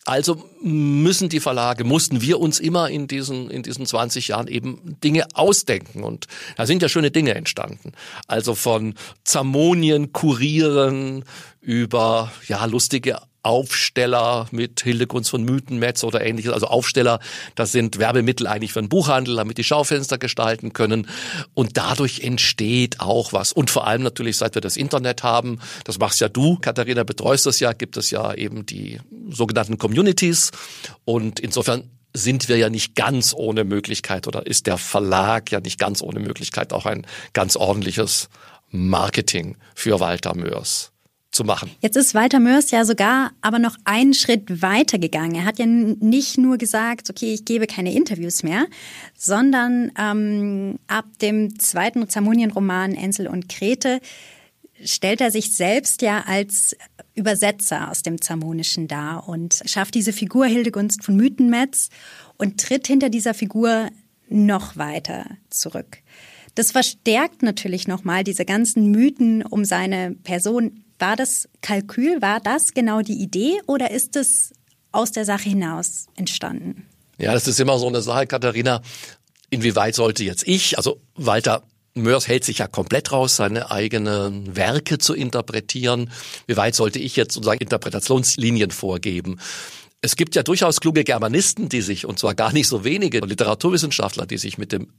Also 0.06 0.48
müssen 0.62 1.30
die 1.30 1.40
Verlage, 1.40 1.84
mussten 1.84 2.22
wir 2.22 2.40
uns 2.40 2.60
immer 2.60 2.90
in 2.92 3.08
diesen, 3.08 3.50
in 3.50 3.64
diesen 3.64 3.88
20 3.88 4.28
Jahren 4.28 4.48
eben 4.48 5.00
Dinge 5.04 5.26
ausdenken. 5.34 6.04
Und 6.04 6.28
da 6.58 6.68
sind 6.68 6.84
ja 6.84 6.90
schöne 6.90 7.10
Dinge 7.10 7.34
entstanden. 7.34 7.92
Also 8.28 8.54
von 8.54 8.94
Zamonien, 9.24 10.14
Kurieren 10.14 11.26
über, 11.60 12.32
ja, 12.48 12.64
lustige 12.66 13.18
Aufsteller 13.46 14.48
mit 14.50 14.82
Hildegunst 14.82 15.30
von 15.30 15.44
Mythenmetz 15.44 16.04
oder 16.04 16.26
ähnliches. 16.26 16.52
Also 16.52 16.66
Aufsteller, 16.66 17.20
das 17.54 17.72
sind 17.72 18.00
Werbemittel 18.00 18.48
eigentlich 18.48 18.74
für 18.74 18.80
einen 18.80 18.90
Buchhandel, 18.90 19.36
damit 19.36 19.60
die 19.60 19.64
Schaufenster 19.64 20.18
gestalten 20.18 20.74
können. 20.74 21.08
Und 21.54 21.78
dadurch 21.78 22.22
entsteht 22.22 23.00
auch 23.00 23.34
was. 23.34 23.54
Und 23.54 23.70
vor 23.70 23.86
allem 23.86 24.02
natürlich, 24.02 24.38
seit 24.38 24.56
wir 24.56 24.62
das 24.62 24.78
Internet 24.78 25.22
haben, 25.22 25.60
das 25.84 26.00
machst 26.00 26.22
ja 26.22 26.28
du, 26.28 26.58
Katharina, 26.58 27.04
betreust 27.04 27.46
das 27.46 27.60
ja, 27.60 27.74
gibt 27.74 27.98
es 27.98 28.10
ja 28.10 28.34
eben 28.34 28.66
die 28.66 29.00
sogenannten 29.30 29.78
Communities. 29.78 30.50
Und 31.06 31.40
insofern 31.40 31.92
sind 32.14 32.50
wir 32.50 32.58
ja 32.58 32.70
nicht 32.70 32.96
ganz 32.96 33.36
ohne 33.36 33.64
Möglichkeit 33.64 34.28
oder 34.28 34.48
ist 34.48 34.66
der 34.66 34.80
Verlag 34.80 35.52
ja 35.52 35.60
nicht 35.60 35.78
ganz 35.78 36.02
ohne 36.02 36.20
Möglichkeit 36.20 36.74
auch 36.74 36.88
ein 36.88 37.06
ganz 37.34 37.56
ordentliches 37.58 38.30
Marketing 38.72 39.58
für 39.76 40.00
Walter 40.00 40.36
Mörs 40.36 40.95
zu 41.36 41.44
machen. 41.44 41.70
Jetzt 41.82 41.98
ist 41.98 42.16
Walter 42.16 42.40
Mörs 42.40 42.72
ja 42.72 42.86
sogar 42.86 43.32
aber 43.42 43.60
noch 43.60 43.76
einen 43.84 44.14
Schritt 44.14 44.62
weiter 44.62 44.98
gegangen. 44.98 45.36
Er 45.36 45.46
hat 45.46 45.60
ja 45.60 45.66
nicht 45.66 46.38
nur 46.38 46.58
gesagt, 46.58 47.10
okay, 47.10 47.34
ich 47.34 47.44
gebe 47.44 47.68
keine 47.68 47.94
Interviews 47.94 48.42
mehr, 48.42 48.68
sondern 49.18 49.92
ähm, 50.00 50.80
ab 50.88 51.06
dem 51.22 51.60
zweiten 51.60 52.08
Zamunien-Roman 52.08 52.96
Ensel 52.96 53.28
und 53.28 53.50
Grete 53.50 54.00
stellt 54.84 55.20
er 55.20 55.30
sich 55.30 55.54
selbst 55.54 56.02
ja 56.02 56.24
als 56.26 56.76
Übersetzer 57.16 57.92
aus 57.92 58.02
dem 58.02 58.22
Zamonischen 58.22 58.88
dar 58.88 59.28
und 59.28 59.62
schafft 59.66 59.96
diese 59.96 60.14
Figur 60.14 60.46
Hildegunst 60.46 61.04
von 61.04 61.18
Mythenmetz 61.18 61.90
und 62.38 62.62
tritt 62.62 62.88
hinter 62.88 63.10
dieser 63.10 63.34
Figur 63.34 63.90
noch 64.30 64.78
weiter 64.78 65.26
zurück. 65.50 65.98
Das 66.56 66.72
verstärkt 66.72 67.44
natürlich 67.44 67.88
nochmal 67.88 68.24
diese 68.24 68.46
ganzen 68.46 68.90
Mythen 68.90 69.44
um 69.44 69.66
seine 69.66 70.16
Person. 70.24 70.85
War 71.00 71.16
das 71.16 71.50
Kalkül, 71.62 72.22
war 72.22 72.40
das 72.40 72.74
genau 72.74 73.02
die 73.02 73.22
Idee 73.22 73.62
oder 73.68 73.92
ist 73.92 74.16
es 74.16 74.54
aus 74.92 75.12
der 75.12 75.26
Sache 75.26 75.50
hinaus 75.50 76.08
entstanden? 76.16 76.88
Ja, 77.18 77.34
das 77.34 77.48
ist 77.48 77.60
immer 77.60 77.78
so 77.80 77.88
eine 77.88 78.02
Sache, 78.02 78.28
Katharina. 78.28 78.82
Inwieweit 79.50 79.96
sollte 79.96 80.24
jetzt 80.24 80.48
ich, 80.48 80.78
also 80.78 81.02
Walter 81.16 81.64
Mörs 81.96 82.28
hält 82.28 82.44
sich 82.44 82.58
ja 82.58 82.68
komplett 82.68 83.12
raus, 83.12 83.38
seine 83.38 83.72
eigenen 83.72 84.56
Werke 84.56 84.98
zu 84.98 85.14
interpretieren. 85.14 86.12
Wie 86.46 86.58
weit 86.58 86.76
sollte 86.76 87.00
ich 87.00 87.16
jetzt 87.16 87.34
sozusagen 87.34 87.62
Interpretationslinien 87.62 88.72
vorgeben? 88.72 89.40
Es 90.02 90.18
gibt 90.18 90.36
ja 90.36 90.44
durchaus 90.44 90.82
kluge 90.82 91.06
Germanisten, 91.06 91.70
die 91.70 91.82
sich, 91.82 92.06
und 92.06 92.20
zwar 92.20 92.36
gar 92.36 92.52
nicht 92.52 92.68
so 92.68 92.84
wenige 92.84 93.20
Literaturwissenschaftler, 93.20 94.26
die 94.26 94.38
sich 94.38 94.58
mit 94.58 94.74
dem 94.74 94.90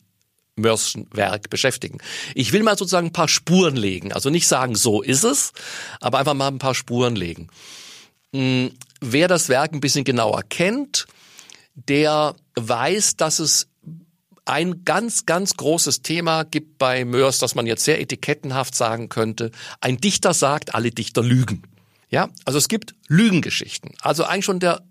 Mörschen 0.56 1.06
Werk 1.12 1.50
beschäftigen. 1.50 1.98
Ich 2.34 2.52
will 2.52 2.62
mal 2.62 2.78
sozusagen 2.78 3.08
ein 3.08 3.12
paar 3.12 3.28
Spuren 3.28 3.76
legen. 3.76 4.12
Also 4.12 4.30
nicht 4.30 4.48
sagen, 4.48 4.74
so 4.74 5.02
ist 5.02 5.24
es, 5.24 5.52
aber 6.00 6.18
einfach 6.18 6.34
mal 6.34 6.48
ein 6.48 6.58
paar 6.58 6.74
Spuren 6.74 7.14
legen. 7.14 7.48
Hm, 8.32 8.72
wer 9.00 9.28
das 9.28 9.48
Werk 9.48 9.72
ein 9.72 9.80
bisschen 9.80 10.04
genauer 10.04 10.42
kennt, 10.48 11.06
der 11.74 12.34
weiß, 12.54 13.16
dass 13.16 13.38
es 13.38 13.68
ein 14.46 14.84
ganz, 14.84 15.26
ganz 15.26 15.56
großes 15.56 16.02
Thema 16.02 16.44
gibt 16.44 16.78
bei 16.78 17.04
Mörs, 17.04 17.38
dass 17.38 17.54
man 17.54 17.66
jetzt 17.66 17.84
sehr 17.84 18.00
etikettenhaft 18.00 18.74
sagen 18.74 19.08
könnte. 19.08 19.50
Ein 19.80 19.98
Dichter 19.98 20.32
sagt, 20.32 20.74
alle 20.74 20.90
Dichter 20.90 21.22
lügen. 21.22 21.62
Ja, 22.08 22.28
also 22.44 22.58
es 22.58 22.68
gibt 22.68 22.94
Lügengeschichten. 23.08 23.92
Also 24.00 24.24
eigentlich 24.24 24.44
schon 24.44 24.60
der 24.60 24.82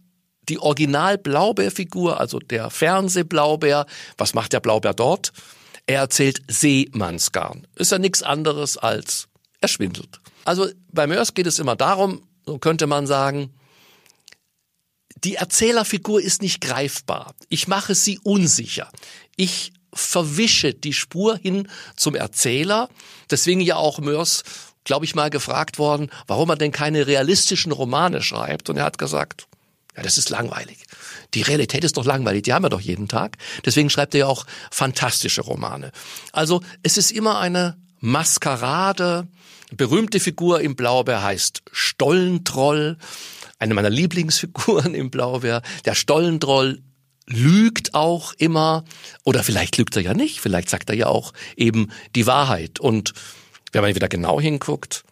die 0.50 0.60
Original 0.60 1.18
Blaubeerfigur, 1.18 2.20
also 2.20 2.40
der 2.40 2.70
Fernsehblaubeer. 2.70 3.86
Was 4.18 4.34
macht 4.34 4.54
der 4.54 4.60
Blaubeer 4.60 4.94
dort? 4.94 5.34
Er 5.88 6.02
erzählt 6.02 6.42
Seemannsgarn. 6.48 7.68
Ist 7.76 7.92
ja 7.92 8.00
nichts 8.00 8.24
anderes 8.24 8.78
als 8.78 9.28
er 9.62 9.68
schwindelt. 9.68 10.20
Also 10.44 10.68
bei 10.92 11.08
Mörs 11.08 11.34
geht 11.34 11.48
es 11.48 11.60
immer 11.60 11.76
darum, 11.76 12.28
so 12.46 12.58
könnte 12.60 12.88
man 12.88 13.08
sagen, 13.08 13.54
die 15.24 15.36
Erzählerfigur 15.36 16.22
ist 16.22 16.42
nicht 16.42 16.62
greifbar. 16.62 17.34
Ich 17.50 17.68
mache 17.68 17.96
sie 17.96 18.20
unsicher. 18.20 18.90
Ich 19.36 19.74
verwische 19.94 20.74
die 20.74 20.94
Spur 20.94 21.38
hin 21.38 21.68
zum 21.96 22.16
Erzähler. 22.16 22.90
Deswegen 23.32 23.62
ja 23.62 23.78
auch 23.78 24.00
Mörs, 24.00 24.44
glaube 24.84 25.06
ich, 25.06 25.16
mal 25.16 25.30
gefragt 25.30 25.80
worden, 25.80 26.12
warum 26.28 26.50
er 26.50 26.58
denn 26.58 26.72
keine 26.72 27.08
realistischen 27.08 27.72
Romane 27.72 28.22
schreibt. 28.22 28.70
Und 28.70 28.78
er 28.78 28.84
hat 28.84 28.98
gesagt, 28.98 29.48
ja, 29.96 30.04
das 30.04 30.18
ist 30.18 30.30
langweilig. 30.30 30.84
Die 31.34 31.42
Realität 31.42 31.84
ist 31.84 31.98
doch 31.98 32.06
langweilig, 32.06 32.44
die 32.44 32.54
haben 32.54 32.64
wir 32.64 32.70
doch 32.70 32.82
jeden 32.82 33.08
Tag. 33.08 33.38
Deswegen 33.66 33.90
schreibt 33.90 34.14
er 34.14 34.22
ja 34.22 34.28
auch 34.28 34.46
fantastische 34.72 35.42
Romane. 35.42 35.92
Also 36.32 36.62
es 36.84 36.98
ist 36.98 37.12
immer 37.12 37.40
eine 37.40 37.78
Maskerade. 38.00 39.28
Berühmte 39.76 40.20
Figur 40.20 40.62
im 40.62 40.76
Blaubeer 40.76 41.24
heißt 41.24 41.64
Stollentroll. 41.72 42.98
Eine 43.58 43.74
meiner 43.74 43.90
Lieblingsfiguren 43.90 44.94
im 44.94 45.10
Blaubeer. 45.10 45.62
Der 45.86 45.96
Stollentroll 45.96 46.82
lügt 47.26 47.94
auch 47.94 48.34
immer. 48.34 48.84
Oder 49.24 49.44
vielleicht 49.44 49.78
lügt 49.78 49.96
er 49.96 50.04
ja 50.04 50.14
nicht. 50.14 50.40
Vielleicht 50.40 50.70
sagt 50.70 50.90
er 50.90 50.96
ja 50.96 51.08
auch 51.08 51.34
eben 51.56 51.92
die 52.16 52.28
Wahrheit. 52.28 52.80
Und 52.80 53.14
wenn 53.72 53.82
man 53.82 53.96
wieder 53.96 54.08
genau 54.08 54.40
hinguckt, 54.40 55.04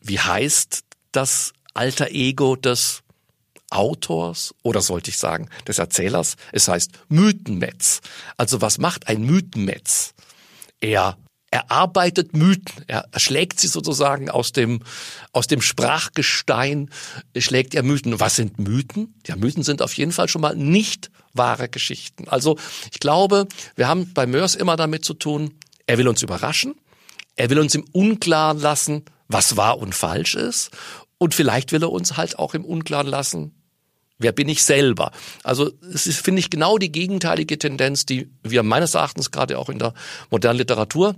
wie 0.00 0.20
heißt 0.20 0.82
das 1.12 1.52
alter 1.74 2.10
Ego 2.10 2.56
des 2.56 3.02
Autors 3.70 4.54
oder 4.62 4.80
sollte 4.80 5.10
ich 5.10 5.18
sagen 5.18 5.48
des 5.66 5.78
Erzählers. 5.78 6.36
Es 6.52 6.68
heißt 6.68 6.92
Mythenmetz. 7.08 8.00
Also 8.36 8.60
was 8.60 8.78
macht 8.78 9.08
ein 9.08 9.22
Mythenmetz? 9.22 10.14
Er 10.80 11.16
erarbeitet 11.50 12.36
Mythen. 12.36 12.84
Er 12.86 13.08
schlägt 13.16 13.60
sie 13.60 13.68
sozusagen 13.68 14.30
aus 14.30 14.52
dem, 14.52 14.82
aus 15.32 15.46
dem 15.46 15.62
Sprachgestein, 15.62 16.90
schlägt 17.36 17.74
er 17.74 17.82
Mythen. 17.82 18.18
Was 18.20 18.36
sind 18.36 18.58
Mythen? 18.58 19.14
Ja, 19.26 19.36
Mythen 19.36 19.62
sind 19.62 19.80
auf 19.80 19.94
jeden 19.94 20.12
Fall 20.12 20.28
schon 20.28 20.42
mal 20.42 20.54
nicht 20.54 21.10
wahre 21.32 21.68
Geschichten. 21.68 22.28
Also 22.28 22.58
ich 22.92 23.00
glaube, 23.00 23.46
wir 23.74 23.88
haben 23.88 24.12
bei 24.12 24.26
Mörs 24.26 24.54
immer 24.54 24.76
damit 24.76 25.04
zu 25.04 25.14
tun, 25.14 25.54
er 25.86 25.98
will 25.98 26.08
uns 26.08 26.22
überraschen. 26.22 26.74
Er 27.36 27.50
will 27.50 27.58
uns 27.58 27.74
im 27.74 27.84
Unklaren 27.92 28.58
lassen, 28.58 29.04
was 29.28 29.56
wahr 29.56 29.78
und 29.78 29.94
falsch 29.94 30.34
ist. 30.34 30.70
Und 31.18 31.34
vielleicht 31.34 31.72
will 31.72 31.82
er 31.82 31.92
uns 31.92 32.16
halt 32.16 32.38
auch 32.38 32.54
im 32.54 32.64
Unklaren 32.64 33.06
lassen, 33.06 33.54
wer 34.18 34.32
bin 34.32 34.48
ich 34.48 34.64
selber. 34.64 35.12
Also 35.42 35.70
es 35.92 36.06
ist, 36.06 36.20
finde 36.20 36.40
ich, 36.40 36.50
genau 36.50 36.78
die 36.78 36.92
gegenteilige 36.92 37.58
Tendenz, 37.58 38.06
die 38.06 38.30
wir 38.42 38.62
meines 38.62 38.94
Erachtens 38.94 39.30
gerade 39.30 39.58
auch 39.58 39.68
in 39.68 39.78
der 39.78 39.94
modernen 40.30 40.58
Literatur 40.58 41.16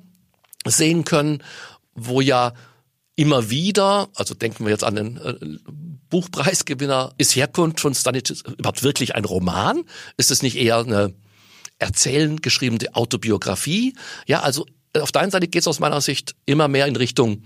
sehen 0.67 1.05
können, 1.05 1.43
wo 1.95 2.21
ja 2.21 2.53
immer 3.17 3.51
wieder, 3.51 4.09
also 4.15 4.35
denken 4.35 4.65
wir 4.65 4.71
jetzt 4.71 4.85
an 4.85 4.95
den 4.95 5.17
äh, 5.17 5.35
Buchpreisgewinner, 6.09 7.13
ist 7.19 7.35
Herkunft 7.35 7.81
von 7.81 7.95
Stanisic 7.95 8.47
überhaupt 8.59 8.83
wirklich 8.83 9.15
ein 9.15 9.25
Roman? 9.25 9.83
Ist 10.17 10.31
es 10.31 10.43
nicht 10.43 10.57
eher 10.57 10.79
eine 10.79 11.15
erzählend 11.79 12.43
geschriebene 12.43 12.95
Autobiografie? 12.95 13.95
Ja, 14.27 14.41
also 14.41 14.67
auf 14.99 15.13
der 15.13 15.23
einen 15.23 15.31
Seite 15.31 15.49
geht 15.49 15.63
es 15.63 15.69
aus 15.69 15.81
meiner 15.81 16.01
Sicht 16.01 16.35
immer 16.47 16.69
mehr 16.69 16.87
in 16.87 16.97
Richtung 16.97 17.43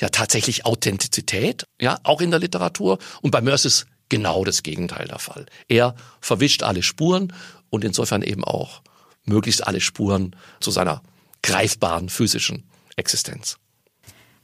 ja 0.00 0.08
tatsächlich 0.08 0.66
Authentizität, 0.66 1.64
ja, 1.80 1.98
auch 2.04 2.20
in 2.20 2.30
der 2.30 2.40
Literatur. 2.40 2.98
Und 3.22 3.30
bei 3.30 3.40
Mörs 3.40 3.64
ist 3.64 3.86
genau 4.08 4.44
das 4.44 4.62
Gegenteil 4.62 5.06
der 5.06 5.18
Fall. 5.18 5.46
Er 5.68 5.94
verwischt 6.20 6.62
alle 6.62 6.82
Spuren 6.82 7.32
und 7.70 7.84
insofern 7.84 8.22
eben 8.22 8.44
auch 8.44 8.82
möglichst 9.24 9.66
alle 9.66 9.80
Spuren 9.80 10.34
zu 10.60 10.70
seiner 10.70 11.02
greifbaren 11.42 12.08
physischen 12.08 12.64
Existenz. 12.96 13.58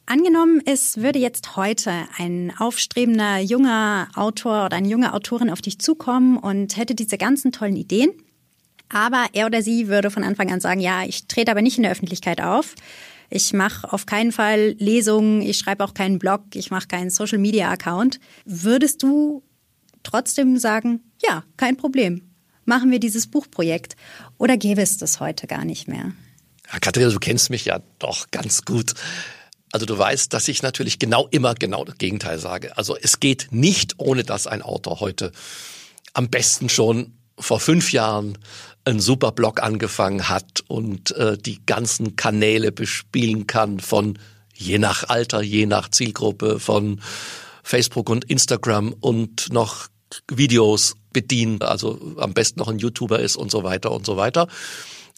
Angenommen, 0.06 0.60
es 0.66 0.98
würde 0.98 1.18
jetzt 1.18 1.56
heute 1.56 1.90
ein 2.18 2.52
aufstrebender 2.58 3.38
junger 3.38 4.08
Autor 4.14 4.66
oder 4.66 4.76
eine 4.76 4.88
junge 4.88 5.14
Autorin 5.14 5.48
auf 5.48 5.62
dich 5.62 5.78
zukommen 5.78 6.36
und 6.36 6.76
hätte 6.76 6.94
diese 6.94 7.16
ganzen 7.16 7.52
tollen 7.52 7.76
Ideen, 7.76 8.10
aber 8.90 9.26
er 9.32 9.46
oder 9.46 9.62
sie 9.62 9.88
würde 9.88 10.10
von 10.10 10.22
Anfang 10.22 10.52
an 10.52 10.60
sagen, 10.60 10.80
ja, 10.80 11.04
ich 11.04 11.26
trete 11.26 11.50
aber 11.50 11.62
nicht 11.62 11.78
in 11.78 11.84
der 11.84 11.92
Öffentlichkeit 11.92 12.42
auf. 12.42 12.74
Ich 13.30 13.52
mache 13.52 13.92
auf 13.92 14.06
keinen 14.06 14.32
Fall 14.32 14.76
Lesungen, 14.78 15.42
ich 15.42 15.58
schreibe 15.58 15.84
auch 15.84 15.94
keinen 15.94 16.18
Blog, 16.18 16.42
ich 16.54 16.70
mache 16.70 16.86
keinen 16.86 17.10
Social 17.10 17.38
Media 17.38 17.70
Account. 17.70 18.20
Würdest 18.44 19.02
du 19.02 19.42
trotzdem 20.02 20.58
sagen, 20.58 21.00
ja, 21.22 21.44
kein 21.56 21.76
Problem, 21.76 22.22
machen 22.64 22.90
wir 22.90 23.00
dieses 23.00 23.26
Buchprojekt? 23.26 23.96
Oder 24.38 24.56
gäbe 24.56 24.82
es 24.82 24.98
das 24.98 25.20
heute 25.20 25.46
gar 25.46 25.64
nicht 25.64 25.88
mehr? 25.88 26.12
Ja, 26.72 26.78
Katharina, 26.78 27.10
du 27.12 27.18
kennst 27.18 27.50
mich 27.50 27.64
ja 27.64 27.80
doch 27.98 28.30
ganz 28.30 28.64
gut. 28.64 28.94
Also 29.72 29.86
du 29.86 29.98
weißt, 29.98 30.32
dass 30.32 30.46
ich 30.46 30.62
natürlich 30.62 30.98
genau 30.98 31.26
immer 31.32 31.54
genau 31.54 31.84
das 31.84 31.98
Gegenteil 31.98 32.38
sage. 32.38 32.76
Also 32.76 32.96
es 32.96 33.18
geht 33.18 33.48
nicht, 33.50 33.94
ohne 33.98 34.22
dass 34.22 34.46
ein 34.46 34.62
Autor 34.62 35.00
heute 35.00 35.32
am 36.12 36.28
besten 36.28 36.68
schon 36.68 37.12
vor 37.38 37.58
fünf 37.58 37.92
Jahren 37.92 38.38
einen 38.84 39.00
super 39.00 39.32
Blog 39.32 39.62
angefangen 39.62 40.28
hat 40.28 40.62
und 40.68 41.12
äh, 41.12 41.38
die 41.38 41.64
ganzen 41.64 42.16
Kanäle 42.16 42.72
bespielen 42.72 43.46
kann 43.46 43.80
von 43.80 44.18
je 44.54 44.78
nach 44.78 45.08
Alter, 45.08 45.42
je 45.42 45.66
nach 45.66 45.90
Zielgruppe, 45.90 46.60
von 46.60 47.00
Facebook 47.62 48.10
und 48.10 48.24
Instagram 48.26 48.92
und 48.92 49.52
noch 49.52 49.88
Videos 50.30 50.96
bedienen, 51.12 51.62
also 51.62 52.14
am 52.18 52.34
besten 52.34 52.60
noch 52.60 52.68
ein 52.68 52.78
YouTuber 52.78 53.18
ist 53.18 53.36
und 53.36 53.50
so 53.50 53.64
weiter 53.64 53.90
und 53.90 54.04
so 54.06 54.16
weiter. 54.16 54.48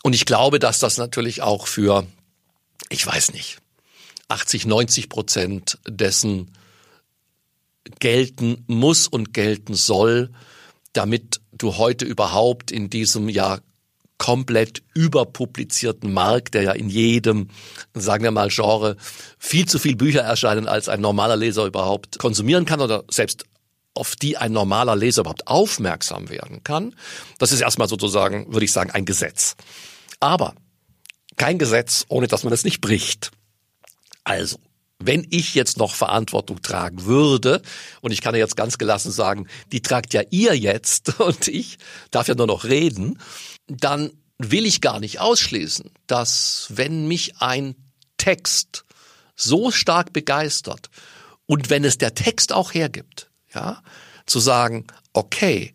Und 0.02 0.14
ich 0.14 0.24
glaube, 0.24 0.58
dass 0.58 0.78
das 0.78 0.96
natürlich 0.98 1.42
auch 1.42 1.66
für, 1.66 2.06
ich 2.88 3.04
weiß 3.04 3.32
nicht, 3.32 3.58
80, 4.28 4.66
90 4.66 5.08
Prozent 5.08 5.78
dessen 5.88 6.52
gelten 7.98 8.64
muss 8.66 9.06
und 9.06 9.34
gelten 9.34 9.74
soll, 9.74 10.30
damit 10.96 11.40
du 11.52 11.76
heute 11.76 12.04
überhaupt 12.04 12.70
in 12.70 12.90
diesem 12.90 13.28
ja 13.28 13.58
komplett 14.18 14.82
überpublizierten 14.94 16.12
Markt, 16.12 16.54
der 16.54 16.62
ja 16.62 16.72
in 16.72 16.88
jedem, 16.88 17.48
sagen 17.94 18.24
wir 18.24 18.30
mal, 18.30 18.48
Genre 18.48 18.96
viel 19.38 19.66
zu 19.66 19.78
viel 19.78 19.96
Bücher 19.96 20.22
erscheinen, 20.22 20.68
als 20.68 20.88
ein 20.88 21.00
normaler 21.00 21.36
Leser 21.36 21.66
überhaupt 21.66 22.18
konsumieren 22.18 22.64
kann 22.64 22.80
oder 22.80 23.04
selbst 23.10 23.44
auf 23.94 24.16
die 24.16 24.36
ein 24.36 24.52
normaler 24.52 24.96
Leser 24.96 25.22
überhaupt 25.22 25.46
aufmerksam 25.46 26.28
werden 26.28 26.62
kann. 26.62 26.94
Das 27.38 27.52
ist 27.52 27.60
erstmal 27.60 27.88
sozusagen, 27.88 28.52
würde 28.52 28.64
ich 28.64 28.72
sagen, 28.72 28.90
ein 28.90 29.04
Gesetz. 29.04 29.56
Aber 30.20 30.54
kein 31.36 31.58
Gesetz, 31.58 32.04
ohne 32.08 32.26
dass 32.26 32.44
man 32.44 32.52
es 32.52 32.64
nicht 32.64 32.80
bricht. 32.80 33.30
Also, 34.24 34.58
wenn 34.98 35.26
ich 35.30 35.54
jetzt 35.54 35.76
noch 35.76 35.94
Verantwortung 35.94 36.62
tragen 36.62 37.04
würde, 37.04 37.62
und 38.00 38.12
ich 38.12 38.20
kann 38.20 38.34
ja 38.34 38.40
jetzt 38.40 38.56
ganz 38.56 38.78
gelassen 38.78 39.12
sagen, 39.12 39.46
die 39.72 39.82
tragt 39.82 40.14
ja 40.14 40.22
ihr 40.30 40.56
jetzt 40.56 41.20
und 41.20 41.48
ich 41.48 41.78
darf 42.10 42.28
ja 42.28 42.34
nur 42.34 42.46
noch 42.46 42.64
reden, 42.64 43.18
dann 43.68 44.10
will 44.38 44.66
ich 44.66 44.80
gar 44.80 45.00
nicht 45.00 45.20
ausschließen, 45.20 45.90
dass 46.06 46.68
wenn 46.70 47.08
mich 47.08 47.38
ein 47.38 47.74
Text 48.18 48.84
so 49.34 49.70
stark 49.70 50.12
begeistert 50.12 50.88
und 51.46 51.70
wenn 51.70 51.84
es 51.84 51.98
der 51.98 52.14
Text 52.14 52.52
auch 52.52 52.74
hergibt, 52.74 53.30
ja, 53.54 53.82
zu 54.26 54.40
sagen, 54.40 54.86
okay, 55.12 55.74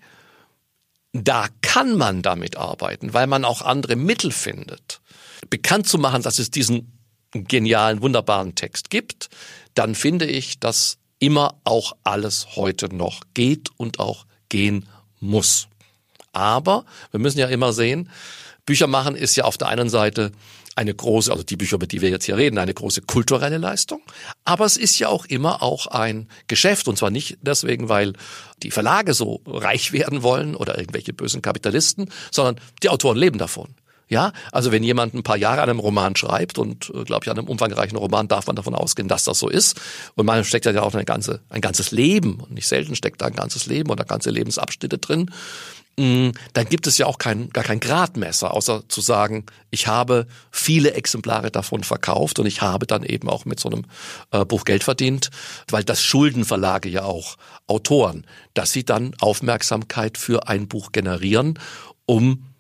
da 1.13 1.47
kann 1.61 1.97
man 1.97 2.21
damit 2.21 2.57
arbeiten, 2.57 3.13
weil 3.13 3.27
man 3.27 3.45
auch 3.45 3.61
andere 3.61 3.95
Mittel 3.95 4.31
findet, 4.31 5.01
bekannt 5.49 5.87
zu 5.87 5.97
machen, 5.97 6.21
dass 6.21 6.39
es 6.39 6.51
diesen 6.51 7.00
genialen, 7.31 8.01
wunderbaren 8.01 8.55
Text 8.55 8.89
gibt, 8.89 9.29
dann 9.73 9.95
finde 9.95 10.25
ich, 10.25 10.59
dass 10.59 10.97
immer 11.19 11.55
auch 11.63 11.93
alles 12.03 12.55
heute 12.55 12.93
noch 12.93 13.21
geht 13.33 13.69
und 13.77 14.00
auch 14.00 14.25
gehen 14.50 14.88
muss. 15.19 15.67
Aber 16.33 16.85
wir 17.11 17.19
müssen 17.19 17.39
ja 17.39 17.47
immer 17.47 17.73
sehen, 17.73 18.09
Bücher 18.65 18.88
machen 18.88 19.15
ist 19.15 19.35
ja 19.35 19.45
auf 19.45 19.57
der 19.57 19.67
einen 19.67 19.89
Seite 19.89 20.31
eine 20.75 20.93
große, 20.93 21.31
also 21.31 21.43
die 21.43 21.57
Bücher, 21.57 21.75
über 21.75 21.88
die 21.88 22.01
wir 22.01 22.09
jetzt 22.09 22.25
hier 22.25 22.38
reden, 22.38 22.57
eine 22.57 22.73
große 22.73 23.01
kulturelle 23.01 23.57
Leistung. 23.57 24.01
Aber 24.45 24.65
es 24.65 24.77
ist 24.77 24.97
ja 25.00 25.09
auch 25.09 25.25
immer 25.25 25.61
auch 25.61 25.88
ein 25.88 26.29
Geschäft. 26.47 26.88
Und 26.88 26.97
zwar 26.97 27.09
nicht 27.09 27.38
deswegen, 27.41 27.89
weil 27.89 28.13
die 28.63 28.71
Verlage 28.71 29.13
so 29.13 29.41
reich 29.45 29.91
werden 29.91 30.23
wollen 30.23 30.55
oder 30.55 30.77
irgendwelche 30.77 31.13
bösen 31.13 31.41
Kapitalisten, 31.41 32.09
sondern 32.31 32.59
die 32.83 32.89
Autoren 32.89 33.17
leben 33.17 33.38
davon. 33.38 33.75
Ja, 34.11 34.33
also 34.51 34.73
wenn 34.73 34.83
jemand 34.83 35.13
ein 35.13 35.23
paar 35.23 35.37
Jahre 35.37 35.61
an 35.61 35.69
einem 35.69 35.79
Roman 35.79 36.17
schreibt 36.17 36.57
und, 36.57 36.91
äh, 36.93 37.05
glaube 37.05 37.23
ich, 37.23 37.31
an 37.31 37.39
einem 37.39 37.47
umfangreichen 37.47 37.97
Roman 37.97 38.27
darf 38.27 38.45
man 38.45 38.57
davon 38.57 38.75
ausgehen, 38.75 39.07
dass 39.07 39.23
das 39.23 39.39
so 39.39 39.47
ist. 39.47 39.79
Und 40.15 40.25
man 40.25 40.43
steckt 40.43 40.65
ja 40.65 40.81
auch 40.81 40.93
eine 40.93 41.05
ganze, 41.05 41.39
ein 41.47 41.61
ganzes 41.61 41.91
Leben. 41.91 42.41
Und 42.41 42.51
nicht 42.51 42.67
selten 42.67 42.93
steckt 42.95 43.21
da 43.21 43.27
ein 43.27 43.35
ganzes 43.35 43.67
Leben 43.67 43.89
oder 43.89 44.03
ganze 44.03 44.29
Lebensabschnitte 44.29 44.97
drin. 44.97 45.31
Mm, 45.95 46.31
dann 46.51 46.65
gibt 46.67 46.87
es 46.87 46.97
ja 46.97 47.05
auch 47.05 47.19
kein, 47.19 47.51
gar 47.51 47.63
kein 47.63 47.79
Gradmesser, 47.79 48.53
außer 48.53 48.83
zu 48.89 48.99
sagen, 48.99 49.45
ich 49.69 49.87
habe 49.87 50.27
viele 50.51 50.93
Exemplare 50.93 51.49
davon 51.49 51.85
verkauft 51.85 52.37
und 52.39 52.47
ich 52.47 52.61
habe 52.61 52.85
dann 52.85 53.03
eben 53.03 53.29
auch 53.29 53.45
mit 53.45 53.61
so 53.61 53.69
einem 53.69 53.85
äh, 54.31 54.43
Buch 54.43 54.65
Geld 54.65 54.83
verdient, 54.83 55.29
weil 55.69 55.85
das 55.85 56.03
Schuldenverlage 56.03 56.89
ja 56.89 57.05
auch 57.05 57.37
Autoren, 57.65 58.25
dass 58.55 58.73
sie 58.73 58.83
dann 58.83 59.15
Aufmerksamkeit 59.21 60.17
für 60.17 60.49
ein 60.49 60.67
Buch 60.67 60.91
generieren, 60.91 61.57
um 62.05 62.50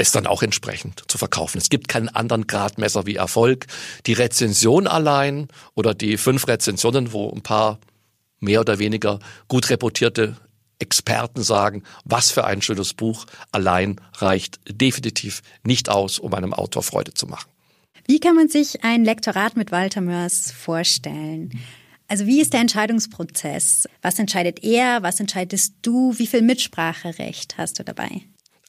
es 0.00 0.12
dann 0.12 0.26
auch 0.26 0.42
entsprechend 0.42 1.02
zu 1.08 1.18
verkaufen. 1.18 1.58
Es 1.58 1.68
gibt 1.68 1.88
keinen 1.88 2.08
anderen 2.08 2.46
Gradmesser 2.46 3.06
wie 3.06 3.16
Erfolg. 3.16 3.66
Die 4.06 4.14
Rezension 4.14 4.86
allein 4.86 5.48
oder 5.74 5.94
die 5.94 6.16
fünf 6.16 6.48
Rezensionen, 6.48 7.12
wo 7.12 7.30
ein 7.30 7.42
paar 7.42 7.78
mehr 8.40 8.60
oder 8.60 8.78
weniger 8.78 9.18
gut 9.48 9.68
reputierte 9.68 10.36
Experten 10.78 11.42
sagen, 11.42 11.82
was 12.04 12.30
für 12.30 12.44
ein 12.44 12.62
schönes 12.62 12.94
Buch 12.94 13.26
allein 13.52 14.00
reicht 14.16 14.58
definitiv 14.66 15.42
nicht 15.64 15.90
aus, 15.90 16.18
um 16.18 16.32
einem 16.32 16.54
Autor 16.54 16.82
Freude 16.82 17.12
zu 17.12 17.26
machen. 17.26 17.50
Wie 18.06 18.18
kann 18.18 18.34
man 18.34 18.48
sich 18.48 18.82
ein 18.82 19.04
Lektorat 19.04 19.56
mit 19.56 19.70
Walter 19.70 20.00
Mörs 20.00 20.50
vorstellen? 20.50 21.60
Also 22.08 22.26
wie 22.26 22.40
ist 22.40 22.54
der 22.54 22.60
Entscheidungsprozess? 22.60 23.86
Was 24.00 24.18
entscheidet 24.18 24.64
er? 24.64 25.02
Was 25.02 25.20
entscheidest 25.20 25.74
du? 25.82 26.18
Wie 26.18 26.26
viel 26.26 26.40
Mitspracherecht 26.40 27.58
hast 27.58 27.78
du 27.78 27.84
dabei? 27.84 28.22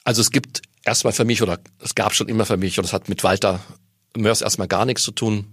Also 0.04 0.20
es 0.20 0.30
gibt 0.30 0.62
erstmal 0.84 1.12
für 1.12 1.24
mich 1.24 1.42
oder 1.42 1.58
es 1.80 1.94
gab 1.94 2.14
schon 2.14 2.28
immer 2.28 2.46
für 2.46 2.56
mich 2.56 2.78
und 2.78 2.84
es 2.84 2.92
hat 2.92 3.08
mit 3.08 3.24
Walter 3.24 3.60
Mörs 4.16 4.42
erstmal 4.42 4.68
gar 4.68 4.84
nichts 4.84 5.02
zu 5.02 5.12
tun 5.12 5.46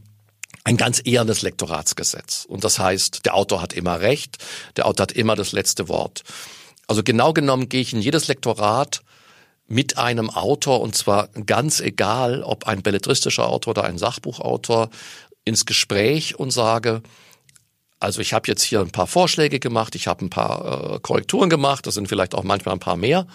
ein 0.63 0.77
ganz 0.77 1.01
ehrenes 1.03 1.41
Lektoratsgesetz. 1.41 2.45
Und 2.45 2.63
das 2.63 2.79
heißt, 2.79 3.25
der 3.25 3.35
Autor 3.35 3.61
hat 3.61 3.73
immer 3.73 4.01
Recht, 4.01 4.37
der 4.75 4.87
Autor 4.87 5.03
hat 5.03 5.11
immer 5.11 5.35
das 5.35 5.51
letzte 5.51 5.87
Wort. 5.87 6.23
Also 6.87 7.03
genau 7.03 7.33
genommen 7.33 7.69
gehe 7.69 7.81
ich 7.81 7.93
in 7.93 8.01
jedes 8.01 8.27
Lektorat 8.27 9.01
mit 9.67 9.97
einem 9.97 10.29
Autor 10.29 10.81
und 10.81 10.95
zwar 10.95 11.27
ganz 11.45 11.79
egal, 11.79 12.43
ob 12.43 12.65
ein 12.65 12.81
belletristischer 12.81 13.47
Autor 13.47 13.71
oder 13.71 13.83
ein 13.83 13.97
Sachbuchautor 13.97 14.89
ins 15.45 15.65
Gespräch 15.65 16.37
und 16.37 16.51
sage, 16.51 17.03
also 17.99 18.21
ich 18.21 18.33
habe 18.33 18.47
jetzt 18.47 18.63
hier 18.63 18.79
ein 18.79 18.91
paar 18.91 19.07
Vorschläge 19.07 19.59
gemacht, 19.59 19.93
ich 19.93 20.07
habe 20.07 20.25
ein 20.25 20.29
paar 20.29 20.95
äh, 20.95 20.99
Korrekturen 20.99 21.49
gemacht, 21.49 21.85
das 21.85 21.93
sind 21.93 22.07
vielleicht 22.07 22.33
auch 22.33 22.43
manchmal 22.43 22.75
ein 22.75 22.79
paar 22.79 22.97
mehr. 22.97 23.27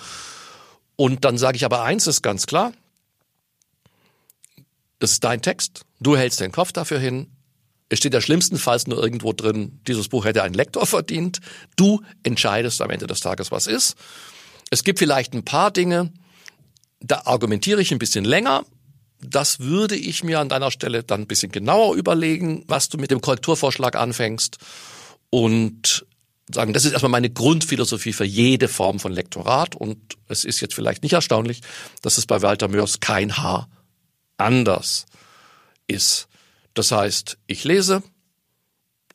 Und 0.97 1.25
dann 1.25 1.39
sage 1.39 1.57
ich 1.57 1.65
aber 1.65 1.83
eins 1.83 2.07
ist 2.07 2.23
ganz 2.23 2.47
klar, 2.47 2.73
das 4.99 5.13
ist 5.13 5.25
dein 5.25 5.43
Text. 5.43 5.83
Du 6.01 6.17
hältst 6.17 6.41
den 6.41 6.53
Kopf 6.53 6.73
dafür 6.73 6.99
hin. 6.99 7.29
Es 7.89 7.99
steht 7.99 8.15
ja 8.15 8.21
schlimmstenfalls 8.21 8.87
nur 8.87 9.03
irgendwo 9.03 9.33
drin, 9.33 9.81
dieses 9.87 10.09
Buch 10.09 10.25
hätte 10.25 10.43
ein 10.43 10.55
Lektor 10.55 10.87
verdient. 10.87 11.41
Du 11.77 12.01
entscheidest 12.23 12.81
am 12.81 12.91
Ende 12.91 13.07
des 13.07 13.21
Tages, 13.21 13.51
was 13.51 13.67
ist. 13.67 13.97
Es 14.71 14.83
gibt 14.83 14.99
vielleicht 14.99 15.35
ein 15.35 15.45
paar 15.45 15.71
Dinge, 15.71 16.13
da 17.01 17.23
argumentiere 17.27 17.83
ich 17.83 17.93
ein 17.93 17.99
bisschen 17.99 18.25
länger. 18.25 18.65
Das 19.21 19.61
würde 19.61 19.97
ich 19.97 20.25
mir 20.25 20.41
an 20.41 20.49
deiner 20.49 20.71
Stelle 20.71 21.03
dann 21.03 21.23
ein 21.23 21.27
bisschen 21.27 21.53
genauer 21.53 21.95
überlegen, 21.95 22.65
was 22.67 22.89
du 22.89 22.99
mit 22.99 23.11
dem 23.11 23.21
Korrekturvorschlag 23.21 23.97
anfängst. 23.97 24.59
Und 25.31 26.07
sagen, 26.53 26.73
das 26.73 26.85
ist 26.85 26.93
erstmal 26.93 27.11
meine 27.11 27.31
Grundphilosophie 27.31 28.13
für 28.13 28.25
jede 28.25 28.69
Form 28.69 29.01
von 29.01 29.13
Lektorat. 29.13 29.75
Und 29.75 29.99
es 30.29 30.45
ist 30.45 30.61
jetzt 30.61 30.75
vielleicht 30.75 31.03
nicht 31.03 31.13
erstaunlich, 31.13 31.61
dass 32.03 32.19
es 32.19 32.27
bei 32.27 32.43
Walter 32.43 32.69
Mörs 32.69 33.01
kein 33.01 33.37
Haar 33.37 33.69
anders 34.37 35.07
ist. 35.87 36.29
Das 36.75 36.91
heißt, 36.91 37.39
ich 37.47 37.65
lese, 37.65 38.03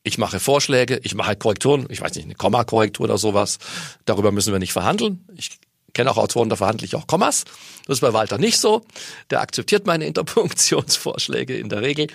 ich 0.03 0.17
mache 0.17 0.39
Vorschläge, 0.39 0.99
ich 1.03 1.13
mache 1.13 1.35
Korrekturen, 1.35 1.85
ich 1.89 2.01
weiß 2.01 2.15
nicht, 2.15 2.25
eine 2.25 2.35
Kommakorrektur 2.35 3.03
oder 3.03 3.17
sowas. 3.17 3.59
Darüber 4.05 4.31
müssen 4.31 4.53
wir 4.53 4.59
nicht 4.59 4.73
verhandeln. 4.73 5.27
Ich 5.35 5.59
kenne 5.93 6.11
auch 6.11 6.17
Autoren, 6.17 6.49
da 6.49 6.55
verhandle 6.55 6.85
ich 6.85 6.95
auch 6.95 7.07
Kommas. 7.07 7.43
Das 7.85 7.97
ist 7.97 8.01
bei 8.01 8.13
Walter 8.13 8.37
nicht 8.37 8.59
so. 8.59 8.81
Der 9.29 9.41
akzeptiert 9.41 9.85
meine 9.85 10.05
Interpunktionsvorschläge 10.07 11.57
in 11.57 11.69
der 11.69 11.81
Regel. 11.81 12.07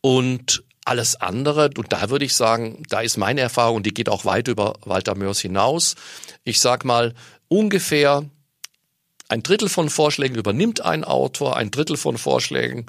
Und 0.00 0.62
alles 0.88 1.16
andere, 1.16 1.70
und 1.76 1.92
da 1.92 2.10
würde 2.10 2.24
ich 2.24 2.34
sagen, 2.34 2.82
da 2.88 3.00
ist 3.00 3.16
meine 3.16 3.40
Erfahrung, 3.40 3.82
die 3.82 3.94
geht 3.94 4.08
auch 4.08 4.24
weit 4.24 4.48
über 4.48 4.74
Walter 4.84 5.14
Mörs 5.14 5.40
hinaus. 5.40 5.94
Ich 6.44 6.60
sag 6.60 6.84
mal, 6.84 7.14
ungefähr 7.48 8.24
ein 9.28 9.42
Drittel 9.42 9.68
von 9.68 9.90
Vorschlägen 9.90 10.36
übernimmt 10.36 10.80
ein 10.80 11.04
Autor, 11.04 11.56
ein 11.56 11.70
Drittel 11.70 11.96
von 11.96 12.16
Vorschlägen 12.16 12.86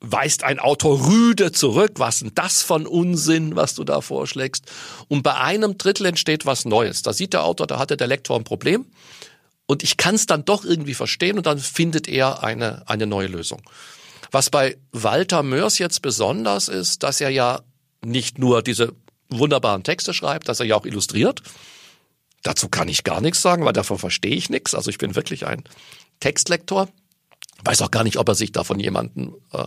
weist 0.00 0.44
ein 0.44 0.58
Autor 0.58 1.06
rüde 1.06 1.52
zurück. 1.52 1.92
Was 1.96 2.20
denn 2.20 2.32
das 2.34 2.62
von 2.62 2.86
Unsinn, 2.86 3.56
was 3.56 3.74
du 3.74 3.84
da 3.84 4.00
vorschlägst? 4.00 4.64
Und 5.08 5.22
bei 5.22 5.34
einem 5.34 5.78
Drittel 5.78 6.06
entsteht 6.06 6.46
was 6.46 6.64
Neues. 6.64 7.02
Da 7.02 7.12
sieht 7.12 7.32
der 7.32 7.44
Autor, 7.44 7.66
da 7.66 7.78
hatte 7.78 7.96
der 7.96 8.06
Lektor 8.06 8.36
ein 8.36 8.44
Problem. 8.44 8.86
Und 9.66 9.82
ich 9.82 9.96
kann 9.96 10.14
es 10.14 10.26
dann 10.26 10.44
doch 10.44 10.64
irgendwie 10.64 10.94
verstehen 10.94 11.38
und 11.38 11.46
dann 11.46 11.58
findet 11.58 12.06
er 12.06 12.44
eine, 12.44 12.88
eine 12.88 13.06
neue 13.06 13.26
Lösung. 13.26 13.62
Was 14.30 14.50
bei 14.50 14.76
Walter 14.92 15.42
Mörs 15.42 15.78
jetzt 15.78 16.02
besonders 16.02 16.68
ist, 16.68 17.02
dass 17.02 17.20
er 17.20 17.30
ja 17.30 17.60
nicht 18.04 18.38
nur 18.38 18.62
diese 18.62 18.92
wunderbaren 19.28 19.82
Texte 19.82 20.14
schreibt, 20.14 20.48
dass 20.48 20.60
er 20.60 20.66
ja 20.66 20.76
auch 20.76 20.86
illustriert. 20.86 21.42
Dazu 22.42 22.68
kann 22.68 22.88
ich 22.88 23.04
gar 23.04 23.20
nichts 23.20 23.42
sagen, 23.42 23.64
weil 23.64 23.72
davon 23.72 23.98
verstehe 23.98 24.36
ich 24.36 24.50
nichts. 24.50 24.74
Also 24.74 24.90
ich 24.90 24.98
bin 24.98 25.16
wirklich 25.16 25.46
ein 25.46 25.64
Textlektor. 26.20 26.88
Weiß 27.64 27.82
auch 27.82 27.90
gar 27.90 28.04
nicht, 28.04 28.18
ob 28.18 28.28
er 28.28 28.34
sich 28.34 28.52
da 28.52 28.62
von 28.64 28.78
jemandem 28.78 29.34
äh, 29.52 29.66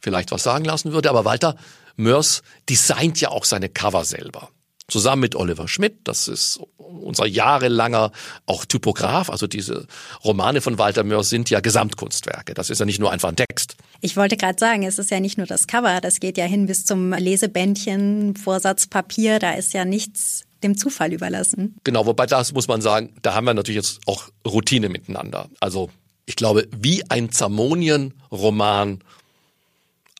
vielleicht 0.00 0.30
was 0.30 0.42
sagen 0.42 0.64
lassen 0.64 0.92
würde. 0.92 1.10
Aber 1.10 1.24
Walter 1.24 1.56
Mörs 1.96 2.42
designt 2.68 3.20
ja 3.20 3.30
auch 3.30 3.44
seine 3.44 3.68
Cover 3.68 4.04
selber. 4.04 4.50
Zusammen 4.88 5.20
mit 5.20 5.34
Oliver 5.34 5.66
Schmidt, 5.66 5.98
das 6.04 6.28
ist 6.28 6.60
unser 6.76 7.26
jahrelanger 7.26 8.12
auch 8.46 8.64
Typograf. 8.64 9.30
Also 9.30 9.48
diese 9.48 9.86
Romane 10.24 10.60
von 10.60 10.78
Walter 10.78 11.02
Mörs 11.02 11.28
sind 11.28 11.50
ja 11.50 11.60
Gesamtkunstwerke. 11.60 12.54
Das 12.54 12.70
ist 12.70 12.78
ja 12.78 12.86
nicht 12.86 13.00
nur 13.00 13.10
einfach 13.10 13.28
ein 13.28 13.36
Text. 13.36 13.75
Ich 14.00 14.16
wollte 14.16 14.36
gerade 14.36 14.58
sagen, 14.58 14.82
es 14.82 14.98
ist 14.98 15.10
ja 15.10 15.20
nicht 15.20 15.38
nur 15.38 15.46
das 15.46 15.66
Cover, 15.66 16.00
das 16.00 16.20
geht 16.20 16.38
ja 16.38 16.44
hin 16.44 16.66
bis 16.66 16.84
zum 16.84 17.12
Lesebändchen, 17.12 18.36
Vorsatzpapier, 18.36 19.38
da 19.38 19.52
ist 19.52 19.72
ja 19.72 19.84
nichts 19.84 20.42
dem 20.62 20.76
Zufall 20.76 21.12
überlassen. 21.12 21.76
Genau, 21.84 22.06
wobei 22.06 22.26
das 22.26 22.52
muss 22.52 22.68
man 22.68 22.80
sagen, 22.80 23.14
da 23.22 23.34
haben 23.34 23.44
wir 23.44 23.54
natürlich 23.54 23.76
jetzt 23.76 24.00
auch 24.06 24.30
Routine 24.46 24.88
miteinander. 24.88 25.48
Also 25.60 25.90
ich 26.24 26.36
glaube, 26.36 26.68
wie 26.76 27.08
ein 27.10 27.30
Zamonien-Roman 27.30 29.02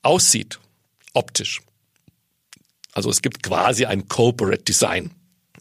aussieht, 0.02 0.60
optisch. 1.14 1.62
Also 2.92 3.10
es 3.10 3.22
gibt 3.22 3.42
quasi 3.42 3.86
ein 3.86 4.08
Corporate 4.08 4.62
Design. 4.62 5.10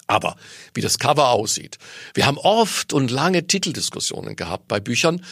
Aber 0.08 0.36
wie 0.76 0.82
das 0.82 1.00
Cover 1.00 1.30
aussieht. 1.30 1.80
Wir 2.14 2.28
haben 2.28 2.38
oft 2.38 2.94
und 2.94 3.10
lange 3.10 3.48
Titeldiskussionen 3.48 4.36
gehabt 4.36 4.68
bei 4.68 4.80
Büchern. 4.80 5.26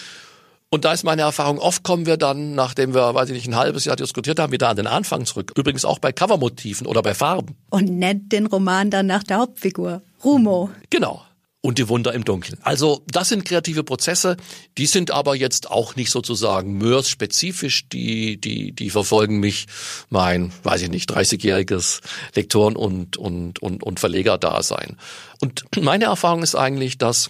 Und 0.74 0.86
da 0.86 0.94
ist 0.94 1.04
meine 1.04 1.22
Erfahrung, 1.22 1.60
oft 1.60 1.84
kommen 1.84 2.08
wir 2.08 2.18
dann, 2.18 2.56
nachdem 2.56 2.96
wir, 2.96 3.14
weiß 3.14 3.30
ich 3.30 3.36
nicht, 3.36 3.48
ein 3.48 3.56
halbes 3.56 3.86
Jahr 3.86 3.96
diskutiert 3.96 4.40
haben, 4.40 4.52
wieder 4.52 4.70
an 4.70 4.76
den 4.76 4.88
Anfang 4.88 5.24
zurück. 5.24 5.54
Übrigens 5.56 5.86
auch 5.86 6.00
bei 6.00 6.12
Covermotiven 6.12 6.88
oder 6.88 7.04
bei 7.04 7.14
Farben. 7.14 7.56
Und 7.70 7.92
nennt 8.00 8.32
den 8.32 8.48
Roman 8.48 8.90
dann 8.90 9.06
nach 9.06 9.24
der 9.24 9.38
Hauptfigur. 9.38 10.02
Rumo. 10.24 10.72
Genau. 10.90 11.22
und 11.62 11.78
die 11.78 11.88
Wunder 11.90 12.12
im 12.16 12.26
Dunkeln. 12.26 12.58
Also 12.64 13.04
das 13.06 13.30
sind 13.30 13.46
kreative 13.46 13.84
Prozesse, 13.84 14.36
die 14.80 14.88
sind 14.88 15.12
aber 15.12 15.36
jetzt 15.36 15.70
auch 15.70 15.96
nicht 15.96 16.10
sozusagen 16.10 16.80
Mörs-spezifisch, 16.80 17.88
die, 17.90 18.42
die, 18.42 18.72
die 18.72 18.90
verfolgen 18.90 19.40
mich 19.40 19.68
mein, 20.10 20.52
weiß 20.64 20.82
ich 20.82 20.90
nicht, 20.90 21.12
30-jähriges 21.12 22.02
Lektoren- 22.34 22.76
und, 22.76 23.16
und, 23.16 23.62
und, 23.62 23.84
und 23.84 24.00
Verlegerdasein. 24.00 24.98
Und 25.40 25.66
meine 25.80 26.06
Erfahrung 26.06 26.42
ist 26.42 26.56
eigentlich, 26.56 26.98
dass 26.98 27.30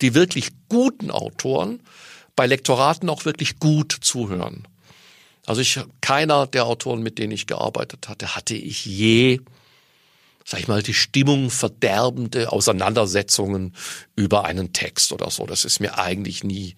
die 0.00 0.14
wirklich 0.14 0.48
guten 0.70 1.10
Autoren 1.10 1.80
bei 2.38 2.46
Lektoraten 2.46 3.10
auch 3.10 3.24
wirklich 3.24 3.58
gut 3.58 3.92
zuhören. 4.00 4.68
Also 5.44 5.60
ich, 5.60 5.80
keiner 6.00 6.46
der 6.46 6.66
Autoren, 6.66 7.02
mit 7.02 7.18
denen 7.18 7.32
ich 7.32 7.48
gearbeitet 7.48 8.08
hatte, 8.08 8.36
hatte 8.36 8.54
ich 8.54 8.86
je 8.86 9.40
sag 10.44 10.60
ich 10.60 10.68
mal, 10.68 10.82
die 10.82 10.94
Stimmung 10.94 11.50
verderbende 11.50 12.52
Auseinandersetzungen 12.52 13.74
über 14.16 14.46
einen 14.46 14.72
Text 14.72 15.12
oder 15.12 15.30
so. 15.30 15.44
Das 15.44 15.66
ist 15.66 15.80
mir 15.80 15.98
eigentlich 15.98 16.42
nie, 16.42 16.74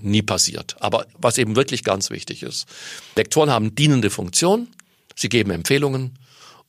nie 0.00 0.22
passiert. 0.22 0.74
Aber 0.80 1.06
was 1.18 1.38
eben 1.38 1.54
wirklich 1.54 1.84
ganz 1.84 2.10
wichtig 2.10 2.42
ist, 2.42 2.66
Lektoren 3.14 3.50
haben 3.50 3.76
dienende 3.76 4.10
Funktion, 4.10 4.66
sie 5.14 5.28
geben 5.28 5.50
Empfehlungen 5.52 6.18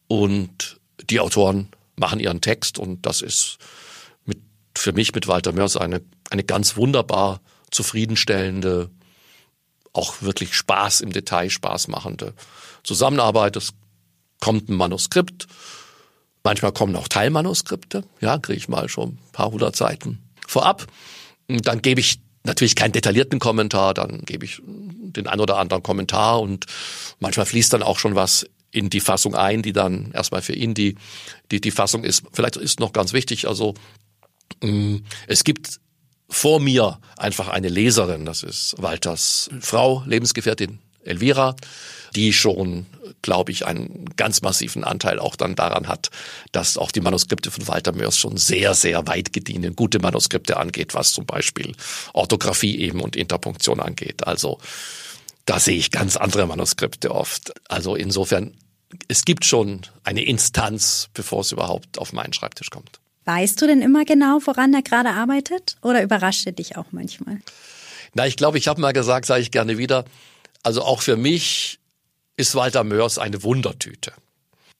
und 0.07 0.79
die 1.09 1.21
Autoren 1.21 1.69
machen 1.95 2.19
ihren 2.19 2.41
Text 2.41 2.77
und 2.77 3.03
das 3.05 3.21
ist 3.21 3.57
mit, 4.25 4.37
für 4.75 4.91
mich 4.91 5.15
mit 5.15 5.27
Walter 5.27 5.53
Mörs 5.53 5.75
eine, 5.75 6.01
eine 6.29 6.43
ganz 6.43 6.75
wunderbar 6.75 7.41
zufriedenstellende, 7.73 8.89
auch 9.93 10.21
wirklich 10.21 10.55
Spaß 10.55 11.01
im 11.01 11.11
Detail, 11.11 11.49
Spaß 11.49 11.87
machende 11.87 12.33
Zusammenarbeit. 12.83 13.55
Es 13.55 13.73
kommt 14.39 14.69
ein 14.69 14.75
Manuskript 14.75 15.47
Manchmal 16.43 16.73
kommen 16.73 16.95
auch 16.97 17.07
Teilmanuskripte, 17.07 18.03
ja, 18.19 18.37
kriege 18.37 18.57
ich 18.57 18.67
mal 18.67 18.89
schon 18.89 19.11
ein 19.11 19.31
paar 19.31 19.49
hundert 19.49 19.77
Seiten 19.77 20.19
vorab. 20.45 20.87
Und 21.47 21.65
dann 21.67 21.81
gebe 21.81 22.01
ich 22.01 22.19
natürlich 22.43 22.75
keinen 22.75 22.91
detaillierten 22.91 23.39
Kommentar, 23.39 23.93
dann 23.93 24.23
gebe 24.25 24.43
ich 24.43 24.61
den 24.65 25.27
ein 25.27 25.39
oder 25.39 25.57
anderen 25.57 25.83
Kommentar 25.83 26.41
und 26.41 26.65
manchmal 27.19 27.45
fließt 27.45 27.71
dann 27.71 27.81
auch 27.81 27.97
schon 27.97 28.15
was 28.15 28.45
in 28.71 28.89
die 28.89 28.99
Fassung 28.99 29.35
ein, 29.35 29.61
die 29.61 29.71
dann 29.71 30.11
erstmal 30.11 30.41
für 30.41 30.53
ihn 30.53 30.73
die, 30.73 30.95
die, 31.51 31.61
die 31.61 31.71
Fassung 31.71 32.03
ist. 32.03 32.23
Vielleicht 32.33 32.57
ist 32.57 32.81
noch 32.81 32.91
ganz 32.91 33.13
wichtig, 33.13 33.47
also 33.47 33.75
mm, 34.61 34.97
es 35.27 35.45
gibt 35.45 35.79
vor 36.29 36.59
mir 36.59 36.99
einfach 37.17 37.47
eine 37.49 37.69
Leserin, 37.69 38.25
das 38.25 38.43
ist 38.43 38.75
Walters 38.77 39.49
Frau, 39.61 40.03
Lebensgefährtin 40.05 40.79
Elvira, 41.03 41.55
die 42.15 42.33
schon 42.33 42.85
glaube 43.23 43.51
ich, 43.51 43.65
einen 43.65 44.05
ganz 44.15 44.43
massiven 44.43 44.83
Anteil 44.83 45.17
auch 45.17 45.35
dann 45.35 45.55
daran 45.55 45.87
hat, 45.87 46.11
dass 46.51 46.77
auch 46.77 46.91
die 46.91 47.01
Manuskripte 47.01 47.49
von 47.49 47.67
Walter 47.67 47.91
Mörs 47.91 48.17
schon 48.17 48.37
sehr, 48.37 48.75
sehr 48.75 49.07
weit 49.07 49.33
gediente, 49.33 49.71
gute 49.71 49.97
Manuskripte 49.97 50.57
angeht, 50.57 50.93
was 50.93 51.13
zum 51.13 51.25
Beispiel 51.25 51.75
Orthographie 52.13 52.79
eben 52.79 53.01
und 53.01 53.15
Interpunktion 53.15 53.79
angeht. 53.79 54.27
Also 54.27 54.59
da 55.45 55.59
sehe 55.59 55.77
ich 55.77 55.89
ganz 55.89 56.15
andere 56.17 56.45
Manuskripte 56.45 57.11
oft. 57.11 57.53
Also 57.69 57.95
insofern, 57.95 58.53
es 59.07 59.25
gibt 59.25 59.45
schon 59.45 59.81
eine 60.03 60.23
Instanz, 60.23 61.09
bevor 61.13 61.41
es 61.41 61.51
überhaupt 61.51 61.97
auf 61.97 62.13
meinen 62.13 62.33
Schreibtisch 62.33 62.69
kommt. 62.69 62.99
Weißt 63.25 63.61
du 63.61 63.67
denn 63.67 63.81
immer 63.81 64.05
genau, 64.05 64.39
woran 64.45 64.73
er 64.73 64.81
gerade 64.81 65.09
arbeitet? 65.09 65.77
Oder 65.81 66.03
überrascht 66.03 66.45
er 66.45 66.51
dich 66.51 66.77
auch 66.77 66.87
manchmal? 66.91 67.39
Na, 68.13 68.27
ich 68.27 68.35
glaube, 68.35 68.57
ich 68.57 68.67
habe 68.67 68.81
mal 68.81 68.93
gesagt, 68.93 69.25
sage 69.25 69.41
ich 69.41 69.51
gerne 69.51 69.77
wieder, 69.77 70.05
also 70.61 70.81
auch 70.81 71.01
für 71.01 71.17
mich 71.17 71.79
ist 72.37 72.55
Walter 72.55 72.83
Mörs 72.83 73.17
eine 73.17 73.43
Wundertüte. 73.43 74.13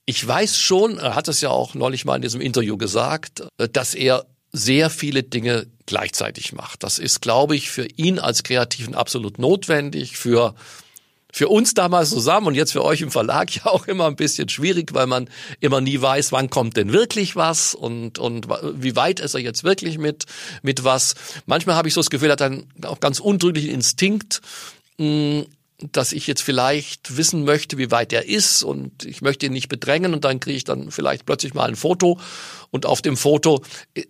Ich 0.06 0.26
weiß 0.26 0.58
schon, 0.60 0.98
er 0.98 1.16
hat 1.16 1.28
es 1.28 1.42
ja 1.42 1.50
auch 1.50 1.76
neulich 1.76 2.04
mal 2.06 2.18
in 2.18 2.22
diesem 2.22 2.42
Interview 2.42 2.78
gesagt, 2.78 3.44
dass 3.58 3.94
er 3.94 4.26
sehr 4.52 4.90
viele 4.90 5.24
Dinge 5.24 5.68
gleichzeitig 5.86 6.54
macht. 6.54 6.84
Das 6.84 7.00
ist, 7.00 7.22
glaube 7.22 7.56
ich, 7.56 7.72
für 7.72 7.86
ihn 7.86 8.20
als 8.20 8.44
Kreativen 8.44 8.96
absolut 8.96 9.40
notwendig, 9.40 10.18
für 10.18 10.56
für 11.34 11.50
uns 11.50 11.74
damals 11.74 12.12
zusammen 12.12 12.48
und 12.48 12.56
jetzt 12.56 12.72
für 12.72 12.86
euch 12.86 13.02
im 13.02 13.12
Verlag 13.12 13.54
ja 13.56 13.66
auch 13.66 13.88
immer 13.88 14.06
ein 14.06 14.16
bisschen 14.16 14.48
schwierig, 14.48 14.94
weil 14.94 15.08
man 15.08 15.30
immer 15.60 15.82
nie 15.82 16.00
weiß, 16.00 16.32
wann 16.32 16.50
kommt 16.50 16.78
denn 16.78 16.94
wirklich 16.94 17.36
was 17.36 17.76
und, 17.76 18.20
und 18.20 18.48
wie 18.76 18.96
weit 18.96 19.20
ist 19.20 19.34
er 19.34 19.42
jetzt 19.42 19.64
wirklich 19.64 19.98
mit, 19.98 20.26
mit 20.62 20.84
was. 20.84 21.16
Manchmal 21.48 21.76
habe 21.76 21.88
ich 21.88 21.96
so 21.96 22.00
das 22.02 22.12
Gefühl, 22.12 22.30
er 22.30 22.34
hat 22.34 22.42
einen 22.44 22.70
auch 22.86 23.00
ganz 23.00 23.20
untrüglichen 23.20 23.72
Instinkt, 23.72 24.42
mh, 25.00 25.46
dass 25.92 26.14
ich 26.14 26.28
jetzt 26.28 26.44
vielleicht 26.44 27.18
wissen 27.18 27.44
möchte, 27.44 27.78
wie 27.78 27.92
weit 27.92 28.14
er 28.14 28.26
ist 28.28 28.64
und 28.64 29.04
ich 29.04 29.22
möchte 29.22 29.48
ihn 29.48 29.54
nicht 29.54 29.70
bedrängen 29.70 30.14
und 30.14 30.24
dann 30.24 30.40
kriege 30.40 30.56
ich 30.56 30.64
dann 30.64 30.92
vielleicht 30.92 31.26
plötzlich 31.26 31.56
mal 31.56 31.68
ein 31.68 31.76
Foto 31.76 32.20
und 32.70 32.86
auf 32.86 33.02
dem 33.02 33.18
Foto 33.18 33.64
äh, 33.96 34.06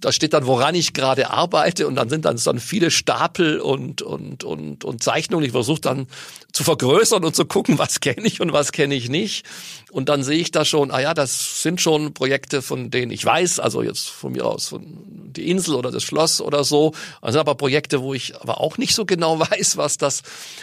da 0.00 0.12
steht 0.12 0.32
dann, 0.32 0.46
woran 0.46 0.74
ich 0.74 0.92
gerade 0.92 1.30
arbeite 1.30 1.86
und 1.86 1.94
dann 1.94 2.08
sind 2.08 2.24
dann, 2.24 2.36
dann 2.42 2.58
viele 2.58 2.90
Stapel 2.90 3.60
und, 3.60 4.02
und, 4.02 4.44
und, 4.44 4.84
und 4.84 5.02
Zeichnungen. 5.02 5.44
Ich 5.44 5.52
versuche 5.52 5.80
dann 5.80 6.06
zu 6.52 6.64
vergrößern 6.64 7.24
und 7.24 7.36
zu 7.36 7.44
gucken, 7.44 7.78
was 7.78 8.00
kenne 8.00 8.26
ich 8.26 8.40
und 8.40 8.52
was 8.52 8.72
kenne 8.72 8.94
ich 8.94 9.08
nicht. 9.08 9.44
Und 9.92 10.08
dann 10.08 10.22
sehe 10.22 10.38
ich 10.38 10.50
da 10.50 10.64
schon, 10.64 10.90
ah 10.90 11.00
ja, 11.00 11.14
das 11.14 11.62
sind 11.62 11.80
schon 11.80 12.14
Projekte, 12.14 12.62
von 12.62 12.90
denen 12.90 13.12
ich 13.12 13.24
weiß, 13.24 13.60
also 13.60 13.82
jetzt 13.82 14.08
von 14.08 14.32
mir 14.32 14.46
aus, 14.46 14.68
von 14.68 14.86
die 15.32 15.50
Insel 15.50 15.74
oder 15.74 15.90
das 15.90 16.02
Schloss 16.02 16.40
oder 16.40 16.64
so. 16.64 16.92
Also 17.20 17.40
aber 17.40 17.54
Projekte, 17.54 18.00
wo 18.00 18.14
ich 18.14 18.40
aber 18.40 18.60
auch 18.60 18.78
nicht 18.78 18.94
so 18.94 19.04
genau 19.04 19.38
weiß, 19.50 19.76
was 19.76 19.98
das, 19.98 20.20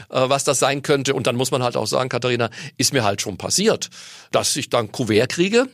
äh, 0.10 0.30
was 0.30 0.44
das 0.44 0.60
sein 0.60 0.82
könnte. 0.82 1.14
Und 1.14 1.28
dann 1.28 1.36
muss 1.36 1.52
man 1.52 1.64
halt 1.64 1.78
auch 1.78 1.88
sagen, 1.88 2.10
Katharina, 2.10 2.50
ist 2.78 2.94
mir 2.94 3.04
halt 3.04 3.22
schon 3.22 3.38
passiert, 3.38 3.90
dass 4.32 4.56
ich 4.56 4.70
dann 4.70 4.92
Kuvert 4.92 5.30
kriege 5.30 5.68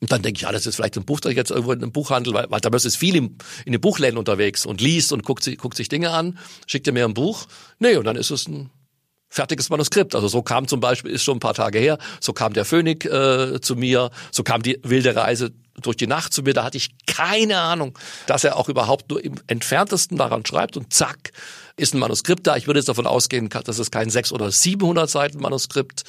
und 0.00 0.12
dann 0.12 0.22
denke 0.22 0.38
ich, 0.38 0.42
ja, 0.42 0.52
das 0.52 0.66
ist 0.66 0.76
vielleicht 0.76 0.96
ein 0.96 1.04
Buch, 1.04 1.20
das 1.20 1.30
ich 1.30 1.36
jetzt 1.36 1.50
irgendwo 1.50 1.72
in 1.72 1.82
einem 1.82 1.92
Buchhandel, 1.92 2.34
weil, 2.34 2.50
weil 2.50 2.60
da 2.60 2.68
ist 2.68 2.96
viel 2.96 3.16
im, 3.16 3.38
in 3.64 3.72
den 3.72 3.80
Buchläden 3.80 4.18
unterwegs 4.18 4.66
und 4.66 4.80
liest 4.80 5.12
und 5.12 5.24
guckt, 5.24 5.42
sich 5.42 5.56
guckt 5.58 5.76
sich 5.76 5.88
Dinge 5.88 6.10
an, 6.10 6.38
schickt 6.66 6.86
er 6.86 6.92
mir 6.92 7.04
ein 7.04 7.14
Buch. 7.14 7.46
Nee, 7.78 7.96
und 7.96 8.04
dann 8.04 8.16
ist 8.16 8.30
es 8.30 8.46
ein 8.46 8.70
fertiges 9.28 9.68
Manuskript. 9.70 10.14
Also 10.14 10.28
so 10.28 10.42
kam 10.42 10.68
zum 10.68 10.80
Beispiel, 10.80 11.10
ist 11.10 11.24
schon 11.24 11.36
ein 11.36 11.40
paar 11.40 11.54
Tage 11.54 11.78
her, 11.78 11.98
so 12.20 12.32
kam 12.32 12.52
der 12.52 12.64
Phönik 12.64 13.04
äh, 13.04 13.60
zu 13.60 13.76
mir, 13.76 14.10
so 14.30 14.42
kam 14.42 14.62
die 14.62 14.78
wilde 14.82 15.16
Reise 15.16 15.52
durch 15.80 15.96
die 15.96 16.06
Nacht 16.06 16.32
zu 16.32 16.42
mir. 16.42 16.54
Da 16.54 16.64
hatte 16.64 16.76
ich 16.76 16.90
keine 17.06 17.58
Ahnung, 17.58 17.98
dass 18.26 18.44
er 18.44 18.56
auch 18.56 18.68
überhaupt 18.68 19.10
nur 19.10 19.24
im 19.24 19.34
entferntesten 19.46 20.16
daran 20.16 20.46
schreibt 20.46 20.76
und 20.76 20.92
zack, 20.92 21.32
ist 21.76 21.94
ein 21.94 21.98
Manuskript 21.98 22.46
da. 22.46 22.56
Ich 22.56 22.66
würde 22.66 22.78
jetzt 22.78 22.88
davon 22.88 23.06
ausgehen, 23.06 23.48
dass 23.48 23.78
es 23.78 23.90
kein 23.90 24.08
600 24.08 24.42
oder 24.42 24.52
700 24.52 25.10
Seiten 25.10 25.40
Manuskript 25.40 26.04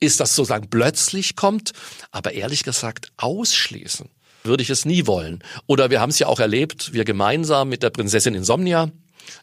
ist, 0.00 0.20
das 0.20 0.34
sozusagen 0.34 0.68
plötzlich 0.70 1.36
kommt. 1.36 1.72
Aber 2.10 2.32
ehrlich 2.32 2.64
gesagt, 2.64 3.12
ausschließen 3.16 4.08
würde 4.42 4.62
ich 4.62 4.70
es 4.70 4.84
nie 4.84 5.06
wollen. 5.06 5.44
Oder 5.66 5.90
wir 5.90 6.00
haben 6.00 6.10
es 6.10 6.18
ja 6.18 6.26
auch 6.26 6.40
erlebt, 6.40 6.92
wir 6.92 7.04
gemeinsam 7.04 7.68
mit 7.68 7.82
der 7.82 7.90
Prinzessin 7.90 8.34
Insomnia, 8.34 8.90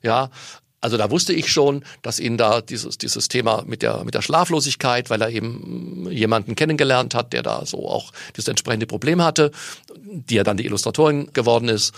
ja, 0.01 0.31
also 0.79 0.95
da 0.97 1.09
wusste 1.09 1.33
ich 1.33 1.51
schon, 1.51 1.83
dass 2.03 2.19
ihn 2.19 2.37
da 2.37 2.61
dieses, 2.61 2.97
dieses 2.99 3.27
Thema 3.27 3.63
mit 3.65 3.81
der, 3.81 4.03
mit 4.03 4.13
der 4.13 4.21
Schlaflosigkeit, 4.21 5.09
weil 5.09 5.21
er 5.21 5.29
eben 5.29 6.07
jemanden 6.11 6.55
kennengelernt 6.55 7.15
hat, 7.15 7.33
der 7.33 7.41
da 7.41 7.65
so 7.65 7.89
auch 7.89 8.11
dieses 8.35 8.47
entsprechende 8.47 8.85
Problem 8.85 9.23
hatte, 9.23 9.51
die 9.99 10.35
ja 10.35 10.43
dann 10.43 10.57
die 10.57 10.65
Illustratorin 10.65 11.33
geworden 11.33 11.67
ist. 11.67 11.93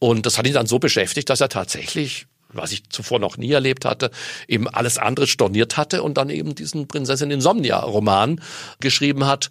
Und 0.00 0.26
das 0.26 0.36
hat 0.36 0.46
ihn 0.46 0.52
dann 0.52 0.66
so 0.66 0.80
beschäftigt, 0.80 1.30
dass 1.30 1.40
er 1.40 1.48
tatsächlich 1.48 2.26
was 2.56 2.72
ich 2.72 2.88
zuvor 2.90 3.18
noch 3.18 3.36
nie 3.36 3.52
erlebt 3.52 3.84
hatte, 3.84 4.10
eben 4.48 4.68
alles 4.68 4.98
andere 4.98 5.26
storniert 5.26 5.76
hatte 5.76 6.02
und 6.02 6.14
dann 6.18 6.30
eben 6.30 6.54
diesen 6.54 6.88
Prinzessin 6.88 7.30
Insomnia 7.30 7.78
Roman 7.80 8.40
geschrieben 8.80 9.26
hat. 9.26 9.50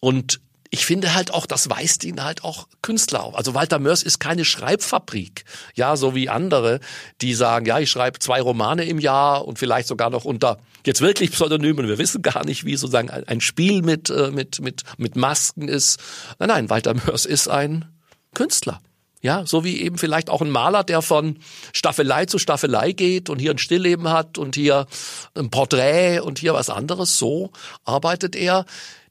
Und 0.00 0.40
ich 0.74 0.86
finde 0.86 1.14
halt 1.14 1.34
auch, 1.34 1.44
das 1.44 1.68
weist 1.68 2.02
ihn 2.02 2.24
halt 2.24 2.44
auch 2.44 2.66
Künstler 2.80 3.24
auf. 3.24 3.36
Also 3.36 3.52
Walter 3.52 3.78
Mörs 3.78 4.02
ist 4.02 4.20
keine 4.20 4.46
Schreibfabrik. 4.46 5.44
Ja, 5.74 5.96
so 5.96 6.14
wie 6.14 6.30
andere, 6.30 6.80
die 7.20 7.34
sagen, 7.34 7.66
ja, 7.66 7.78
ich 7.78 7.90
schreibe 7.90 8.18
zwei 8.20 8.40
Romane 8.40 8.84
im 8.86 8.98
Jahr 8.98 9.46
und 9.46 9.58
vielleicht 9.58 9.86
sogar 9.86 10.08
noch 10.08 10.24
unter 10.24 10.58
jetzt 10.86 11.02
wirklich 11.02 11.32
Pseudonymen. 11.32 11.88
Wir 11.88 11.98
wissen 11.98 12.22
gar 12.22 12.46
nicht, 12.46 12.64
wie 12.64 12.76
sozusagen 12.76 13.10
ein 13.10 13.42
Spiel 13.42 13.82
mit, 13.82 14.08
äh, 14.08 14.30
mit, 14.30 14.60
mit, 14.60 14.84
mit 14.96 15.14
Masken 15.14 15.68
ist. 15.68 16.00
Nein, 16.38 16.48
nein, 16.48 16.70
Walter 16.70 16.94
Mörs 16.94 17.26
ist 17.26 17.48
ein 17.48 17.84
Künstler. 18.32 18.80
Ja, 19.22 19.46
so 19.46 19.62
wie 19.62 19.80
eben 19.80 19.98
vielleicht 19.98 20.28
auch 20.28 20.42
ein 20.42 20.50
Maler, 20.50 20.82
der 20.82 21.00
von 21.00 21.38
Staffelei 21.72 22.26
zu 22.26 22.38
Staffelei 22.38 22.90
geht 22.90 23.30
und 23.30 23.38
hier 23.38 23.52
ein 23.52 23.58
Stillleben 23.58 24.08
hat 24.08 24.36
und 24.36 24.56
hier 24.56 24.86
ein 25.36 25.48
Porträt 25.48 26.18
und 26.18 26.40
hier 26.40 26.54
was 26.54 26.68
anderes. 26.68 27.18
So 27.18 27.52
arbeitet 27.84 28.34
er. 28.34 28.66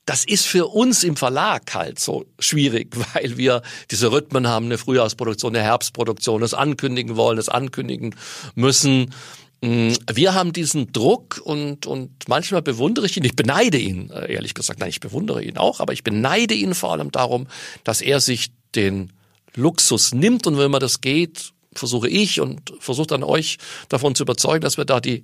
Das 0.06 0.26
ist 0.26 0.48
für 0.48 0.68
uns 0.68 1.06
im 1.06 1.16
Verlag 1.16 1.74
halt 1.74 1.98
so 1.98 2.26
schwierig, 2.40 2.94
weil 3.14 3.38
wir 3.38 3.62
diese 3.90 4.12
Rhythmen 4.12 4.48
haben, 4.48 4.66
eine 4.66 4.78
Frühjahrsproduktion, 4.78 5.56
eine 5.56 5.64
Herbstproduktion, 5.64 6.42
das 6.42 6.54
ankündigen 6.54 7.16
wollen, 7.16 7.38
das 7.38 7.48
ankündigen 7.48 8.14
müssen. 8.54 9.14
Mm, 9.62 9.94
wir 10.12 10.34
haben 10.34 10.52
diesen 10.52 10.92
Druck 10.92 11.40
und, 11.42 11.86
und 11.86 12.12
manchmal 12.28 12.62
bewundere 12.62 13.06
ich 13.06 13.16
ihn, 13.16 13.24
ich 13.24 13.38
beneide 13.38 13.78
ihn, 13.78 14.10
äh, 14.10 14.34
ehrlich 14.34 14.56
gesagt, 14.56 14.82
nein, 14.82 14.90
ich 14.90 15.00
bewundere 15.00 15.42
ihn 15.42 15.58
auch, 15.58 15.80
aber 15.80 15.94
ich 15.94 16.04
beneide 16.04 16.54
ihn 16.54 16.74
vor 16.74 16.92
allem 16.92 17.12
darum, 17.12 17.48
dass 17.86 18.02
er 18.02 18.20
sich 18.20 18.52
den 18.76 19.14
Luxus 19.56 20.14
nimmt 20.14 20.48
und 20.48 20.58
wenn 20.58 20.72
man 20.72 20.80
das 20.80 21.02
geht, 21.02 21.54
versuche 21.74 22.10
ich 22.10 22.40
und 22.42 22.74
versuche 22.80 23.08
dann 23.08 23.24
euch 23.24 23.58
davon 23.90 24.16
zu 24.16 24.24
überzeugen, 24.24 24.62
dass 24.62 24.78
wir 24.78 24.86
da 24.86 25.00
die, 25.00 25.24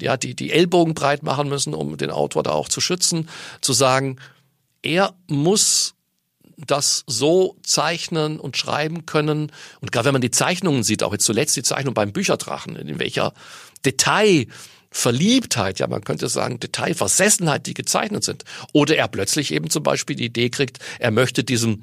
ja, 0.00 0.16
die, 0.16 0.34
die 0.34 0.52
Ellbogen 0.52 0.94
breit 0.94 1.22
machen 1.22 1.48
müssen, 1.48 1.74
um 1.74 1.96
den 1.96 2.10
Autor 2.10 2.42
da 2.42 2.50
auch 2.52 2.68
zu 2.68 2.80
schützen, 2.80 3.28
zu 3.60 3.72
sagen, 3.72 4.18
er 4.82 5.14
muss 5.26 5.94
das 6.56 7.02
so 7.06 7.56
zeichnen 7.64 8.38
und 8.38 8.56
schreiben 8.56 9.06
können. 9.06 9.50
Und 9.80 9.90
gerade 9.90 10.06
wenn 10.06 10.14
man 10.14 10.22
die 10.22 10.30
Zeichnungen 10.30 10.84
sieht, 10.84 11.02
auch 11.02 11.12
jetzt 11.12 11.24
zuletzt 11.24 11.56
die 11.56 11.64
Zeichnung 11.64 11.94
beim 11.94 12.12
Bücherdrachen, 12.12 12.76
in 12.76 13.00
welcher 13.00 13.34
Detailverliebtheit, 13.84 15.80
ja, 15.80 15.88
man 15.88 16.04
könnte 16.04 16.28
sagen, 16.28 16.60
Detailversessenheit, 16.60 17.66
die 17.66 17.74
gezeichnet 17.74 18.22
sind. 18.22 18.44
Oder 18.72 18.96
er 18.96 19.08
plötzlich 19.08 19.52
eben 19.52 19.68
zum 19.68 19.82
Beispiel 19.82 20.14
die 20.14 20.26
Idee 20.26 20.50
kriegt, 20.50 20.78
er 21.00 21.10
möchte 21.10 21.42
diesem 21.42 21.82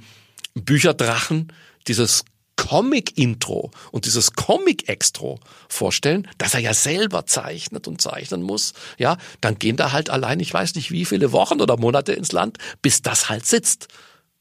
Bücherdrachen 0.53 1.51
dieses 1.87 2.23
Comic-Intro 2.57 3.71
und 3.91 4.05
dieses 4.05 4.33
Comic-Extro 4.33 5.39
vorstellen, 5.67 6.27
dass 6.37 6.53
er 6.53 6.59
ja 6.59 6.73
selber 6.73 7.25
zeichnet 7.25 7.87
und 7.87 8.01
zeichnen 8.01 8.43
muss, 8.43 8.73
ja, 8.97 9.17
dann 9.41 9.57
gehen 9.57 9.77
da 9.77 9.91
halt 9.91 10.09
allein, 10.09 10.39
ich 10.39 10.53
weiß 10.53 10.75
nicht 10.75 10.91
wie 10.91 11.05
viele 11.05 11.31
Wochen 11.31 11.59
oder 11.59 11.77
Monate 11.77 12.13
ins 12.13 12.31
Land, 12.31 12.59
bis 12.81 13.01
das 13.01 13.29
halt 13.29 13.45
sitzt. 13.45 13.87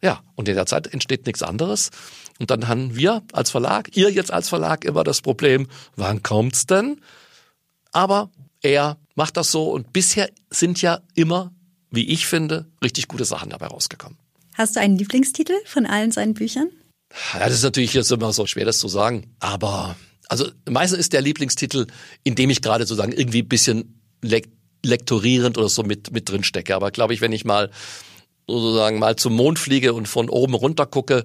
Ja, 0.02 0.22
und 0.34 0.48
in 0.48 0.54
der 0.54 0.66
Zeit 0.66 0.86
entsteht 0.86 1.26
nichts 1.26 1.42
anderes. 1.42 1.90
Und 2.38 2.50
dann 2.50 2.68
haben 2.68 2.94
wir 2.94 3.22
als 3.32 3.50
Verlag, 3.50 3.96
ihr 3.96 4.10
jetzt 4.10 4.32
als 4.32 4.48
Verlag 4.48 4.84
immer 4.84 5.04
das 5.04 5.22
Problem, 5.22 5.66
wann 5.96 6.22
kommt's 6.22 6.66
denn? 6.66 7.00
Aber 7.92 8.30
er 8.62 8.98
macht 9.14 9.36
das 9.36 9.50
so 9.50 9.70
und 9.70 9.92
bisher 9.92 10.30
sind 10.50 10.80
ja 10.82 11.00
immer, 11.14 11.52
wie 11.90 12.08
ich 12.08 12.26
finde, 12.26 12.66
richtig 12.82 13.08
gute 13.08 13.24
Sachen 13.24 13.50
dabei 13.50 13.66
rausgekommen. 13.66 14.18
Hast 14.60 14.76
du 14.76 14.80
einen 14.80 14.98
Lieblingstitel 14.98 15.54
von 15.64 15.86
allen 15.86 16.12
seinen 16.12 16.34
Büchern? 16.34 16.68
Ja, 17.32 17.38
das 17.38 17.54
ist 17.54 17.62
natürlich 17.62 17.94
jetzt 17.94 18.12
immer 18.12 18.30
so 18.34 18.44
schwer, 18.44 18.66
das 18.66 18.78
zu 18.78 18.88
sagen. 18.88 19.34
Aber 19.38 19.96
also 20.28 20.50
meistens 20.68 20.98
ist 20.98 21.14
der 21.14 21.22
Lieblingstitel, 21.22 21.86
in 22.24 22.34
dem 22.34 22.50
ich 22.50 22.60
gerade 22.60 22.84
sozusagen 22.84 23.12
irgendwie 23.12 23.40
ein 23.40 23.48
bisschen 23.48 24.02
lektorierend 24.82 25.56
oder 25.56 25.70
so 25.70 25.82
mit, 25.82 26.12
mit 26.12 26.28
drin 26.28 26.44
stecke. 26.44 26.74
Aber 26.74 26.90
glaube 26.90 27.14
ich, 27.14 27.22
wenn 27.22 27.32
ich 27.32 27.46
mal 27.46 27.70
sozusagen 28.46 28.98
mal 28.98 29.16
zum 29.16 29.34
Mond 29.34 29.58
fliege 29.58 29.94
und 29.94 30.06
von 30.06 30.28
oben 30.28 30.52
runter 30.52 30.84
gucke, 30.84 31.24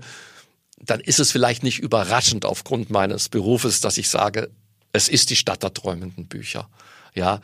dann 0.80 1.02
ist 1.02 1.20
es 1.20 1.34
vielleicht 1.34 1.62
nicht 1.62 1.80
überraschend 1.80 2.46
aufgrund 2.46 2.90
meines 2.90 3.28
Berufes, 3.28 3.82
dass 3.82 3.98
ich 3.98 4.08
sage, 4.08 4.50
es 4.94 5.10
ist 5.10 5.30
die 5.30 5.36
Stadt 5.36 5.62
der 5.62 5.74
träumenden 5.74 6.28
Bücher. 6.28 6.70
Ja. 7.14 7.42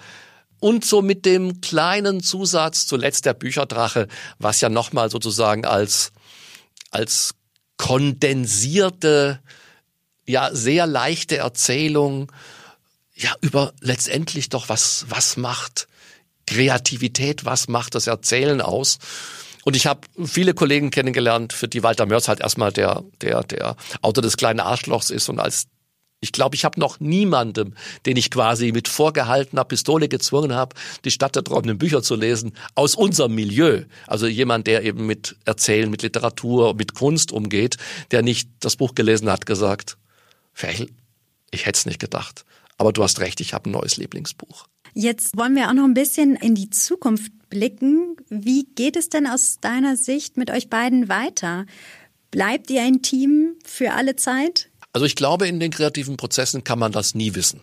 Und 0.61 0.85
so 0.85 1.01
mit 1.01 1.25
dem 1.25 1.59
kleinen 1.59 2.21
Zusatz 2.21 2.85
zuletzt 2.85 3.25
der 3.25 3.33
Bücherdrache, 3.33 4.07
was 4.37 4.61
ja 4.61 4.69
nochmal 4.69 5.09
sozusagen 5.09 5.65
als, 5.65 6.11
als 6.91 7.33
kondensierte, 7.77 9.41
ja, 10.27 10.51
sehr 10.53 10.85
leichte 10.85 11.37
Erzählung, 11.37 12.31
ja, 13.15 13.33
über 13.41 13.73
letztendlich 13.81 14.49
doch 14.49 14.69
was, 14.69 15.07
was 15.09 15.35
macht 15.35 15.87
Kreativität, 16.45 17.43
was 17.43 17.67
macht 17.67 17.95
das 17.95 18.05
Erzählen 18.05 18.61
aus? 18.61 18.99
Und 19.63 19.75
ich 19.75 19.87
habe 19.87 20.01
viele 20.23 20.53
Kollegen 20.53 20.91
kennengelernt, 20.91 21.53
für 21.53 21.67
die 21.67 21.81
Walter 21.81 22.05
Mörs 22.05 22.27
halt 22.27 22.39
erstmal 22.39 22.71
der, 22.71 23.03
der, 23.21 23.43
der 23.43 23.75
Autor 24.03 24.21
des 24.21 24.37
kleinen 24.37 24.59
Arschlochs 24.59 25.09
ist 25.09 25.27
und 25.27 25.39
als 25.39 25.65
ich 26.21 26.31
glaube, 26.31 26.55
ich 26.55 26.63
habe 26.63 26.79
noch 26.79 26.99
niemandem, 26.99 27.73
den 28.05 28.15
ich 28.15 28.29
quasi 28.29 28.71
mit 28.71 28.87
vorgehaltener 28.87 29.65
Pistole 29.65 30.07
gezwungen 30.07 30.53
habe, 30.53 30.75
die 31.03 31.09
Stadt 31.09 31.35
der 31.35 31.43
träumenden 31.43 31.79
Bücher 31.79 32.03
zu 32.03 32.15
lesen, 32.15 32.53
aus 32.75 32.93
unserem 32.93 33.33
Milieu. 33.33 33.83
Also 34.05 34.27
jemand, 34.27 34.67
der 34.67 34.83
eben 34.83 35.07
mit 35.07 35.35
Erzählen, 35.45 35.89
mit 35.89 36.03
Literatur, 36.03 36.75
mit 36.75 36.93
Kunst 36.93 37.31
umgeht, 37.31 37.77
der 38.11 38.21
nicht 38.21 38.49
das 38.59 38.75
Buch 38.75 38.93
gelesen 38.93 39.31
hat, 39.31 39.47
gesagt, 39.47 39.97
Fächel, 40.53 40.91
ich 41.49 41.65
hätte 41.65 41.77
es 41.77 41.85
nicht 41.87 41.99
gedacht. 41.99 42.45
Aber 42.77 42.93
du 42.93 43.03
hast 43.03 43.19
recht, 43.19 43.41
ich 43.41 43.53
habe 43.55 43.69
ein 43.69 43.73
neues 43.73 43.97
Lieblingsbuch. 43.97 44.67
Jetzt 44.93 45.35
wollen 45.37 45.55
wir 45.55 45.69
auch 45.69 45.73
noch 45.73 45.85
ein 45.85 45.93
bisschen 45.93 46.35
in 46.35 46.53
die 46.53 46.69
Zukunft 46.69 47.31
blicken. 47.49 48.15
Wie 48.29 48.65
geht 48.75 48.95
es 48.95 49.09
denn 49.09 49.25
aus 49.25 49.57
deiner 49.59 49.97
Sicht 49.97 50.37
mit 50.37 50.51
euch 50.51 50.69
beiden 50.69 51.09
weiter? 51.09 51.65
Bleibt 52.29 52.69
ihr 52.69 52.83
ein 52.83 53.01
Team 53.01 53.55
für 53.65 53.93
alle 53.93 54.15
Zeit? 54.15 54.70
Also 54.93 55.05
ich 55.05 55.15
glaube, 55.15 55.47
in 55.47 55.59
den 55.59 55.71
kreativen 55.71 56.17
Prozessen 56.17 56.63
kann 56.63 56.79
man 56.79 56.91
das 56.91 57.15
nie 57.15 57.35
wissen. 57.35 57.61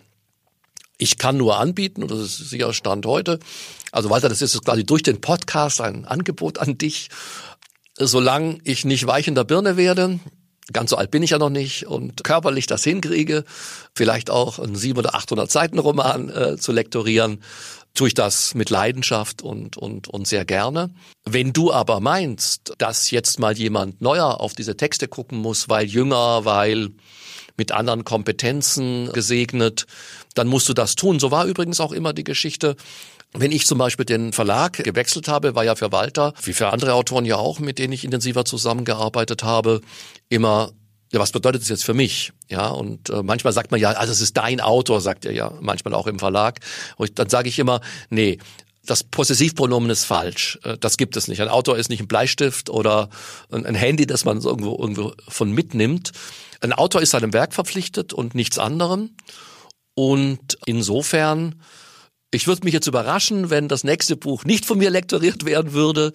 Ich 0.97 1.17
kann 1.17 1.37
nur 1.37 1.57
anbieten, 1.57 2.03
und 2.03 2.11
das 2.11 2.19
ist 2.19 2.49
sicher 2.49 2.73
Stand 2.73 3.05
heute. 3.05 3.39
Also 3.91 4.09
weiter, 4.09 4.29
das 4.29 4.41
ist 4.41 4.65
quasi 4.65 4.85
durch 4.85 5.03
den 5.03 5.21
Podcast 5.21 5.79
ein 5.79 6.05
Angebot 6.05 6.57
an 6.57 6.77
dich. 6.77 7.09
Solange 7.97 8.59
ich 8.63 8.85
nicht 8.85 9.07
weich 9.07 9.27
in 9.27 9.35
der 9.35 9.43
Birne 9.43 9.77
werde, 9.77 10.19
ganz 10.73 10.89
so 10.89 10.97
alt 10.97 11.11
bin 11.11 11.23
ich 11.23 11.31
ja 11.31 11.37
noch 11.37 11.49
nicht 11.49 11.85
und 11.87 12.23
körperlich 12.23 12.67
das 12.67 12.83
hinkriege, 12.83 13.43
vielleicht 13.95 14.29
auch 14.29 14.59
einen 14.59 14.75
700 14.75 15.11
oder 15.11 15.17
800 15.17 15.51
Seiten 15.51 15.79
Roman 15.79 16.29
äh, 16.29 16.57
zu 16.57 16.71
lektorieren, 16.71 17.41
tue 17.93 18.09
ich 18.09 18.13
das 18.13 18.55
mit 18.55 18.69
Leidenschaft 18.69 19.41
und, 19.41 19.77
und, 19.77 20.07
und 20.07 20.27
sehr 20.27 20.45
gerne. 20.45 20.93
Wenn 21.25 21.53
du 21.53 21.71
aber 21.71 21.99
meinst, 21.99 22.73
dass 22.77 23.11
jetzt 23.11 23.39
mal 23.39 23.57
jemand 23.57 24.01
neuer 24.01 24.39
auf 24.41 24.53
diese 24.53 24.77
Texte 24.77 25.07
gucken 25.07 25.39
muss, 25.39 25.69
weil 25.69 25.85
jünger, 25.85 26.45
weil 26.45 26.89
mit 27.57 27.71
anderen 27.71 28.05
Kompetenzen 28.05 29.11
gesegnet, 29.11 29.85
dann 30.33 30.47
musst 30.47 30.69
du 30.69 30.73
das 30.73 30.95
tun. 30.95 31.19
So 31.19 31.29
war 31.29 31.45
übrigens 31.45 31.79
auch 31.79 31.91
immer 31.91 32.13
die 32.13 32.23
Geschichte. 32.23 32.75
Wenn 33.33 33.51
ich 33.51 33.67
zum 33.67 33.77
Beispiel 33.77 34.05
den 34.05 34.33
Verlag 34.33 34.73
gewechselt 34.73 35.27
habe, 35.27 35.53
war 35.53 35.63
ja 35.63 35.75
für 35.75 35.91
Walter, 35.91 36.33
wie 36.41 36.53
für 36.53 36.69
andere 36.69 36.93
Autoren 36.93 37.25
ja 37.25 37.35
auch, 37.35 37.59
mit 37.59 37.77
denen 37.77 37.93
ich 37.93 38.03
intensiver 38.03 38.43
zusammengearbeitet 38.43 39.43
habe, 39.43 39.81
immer 40.29 40.71
ja, 41.11 41.19
was 41.19 41.31
bedeutet 41.31 41.61
das 41.61 41.69
jetzt 41.69 41.85
für 41.85 41.93
mich? 41.93 42.33
Ja, 42.49 42.69
und 42.69 43.09
äh, 43.09 43.23
manchmal 43.23 43.53
sagt 43.53 43.71
man 43.71 43.79
ja, 43.79 43.91
also 43.91 44.11
es 44.11 44.21
ist 44.21 44.37
dein 44.37 44.61
Autor, 44.61 45.01
sagt 45.01 45.25
er 45.25 45.31
ja, 45.31 45.51
manchmal 45.59 45.93
auch 45.93 46.07
im 46.07 46.19
Verlag. 46.19 46.59
Und 46.97 47.17
dann 47.17 47.29
sage 47.29 47.49
ich 47.49 47.57
immer, 47.57 47.81
nee, 48.09 48.37
das 48.85 49.03
Possessivpronomen 49.03 49.89
ist 49.89 50.05
falsch. 50.05 50.59
Äh, 50.63 50.77
das 50.77 50.97
gibt 50.97 51.17
es 51.17 51.27
nicht. 51.27 51.41
Ein 51.41 51.49
Autor 51.49 51.77
ist 51.77 51.89
nicht 51.89 52.01
ein 52.01 52.07
Bleistift 52.07 52.69
oder 52.69 53.09
ein 53.51 53.75
Handy, 53.75 54.05
das 54.05 54.23
man 54.25 54.41
irgendwo, 54.41 54.77
irgendwo 54.77 55.13
von 55.27 55.51
mitnimmt. 55.51 56.11
Ein 56.61 56.73
Autor 56.73 57.01
ist 57.01 57.11
seinem 57.11 57.33
Werk 57.33 57.53
verpflichtet 57.53 58.13
und 58.13 58.35
nichts 58.35 58.59
anderem. 58.59 59.15
Und 59.95 60.57
insofern, 60.65 61.61
ich 62.31 62.47
würde 62.47 62.63
mich 62.65 62.73
jetzt 62.73 62.87
überraschen, 62.87 63.49
wenn 63.49 63.67
das 63.67 63.83
nächste 63.83 64.15
Buch 64.15 64.45
nicht 64.45 64.65
von 64.65 64.77
mir 64.77 64.89
lektoriert 64.91 65.45
werden 65.45 65.73
würde. 65.73 66.11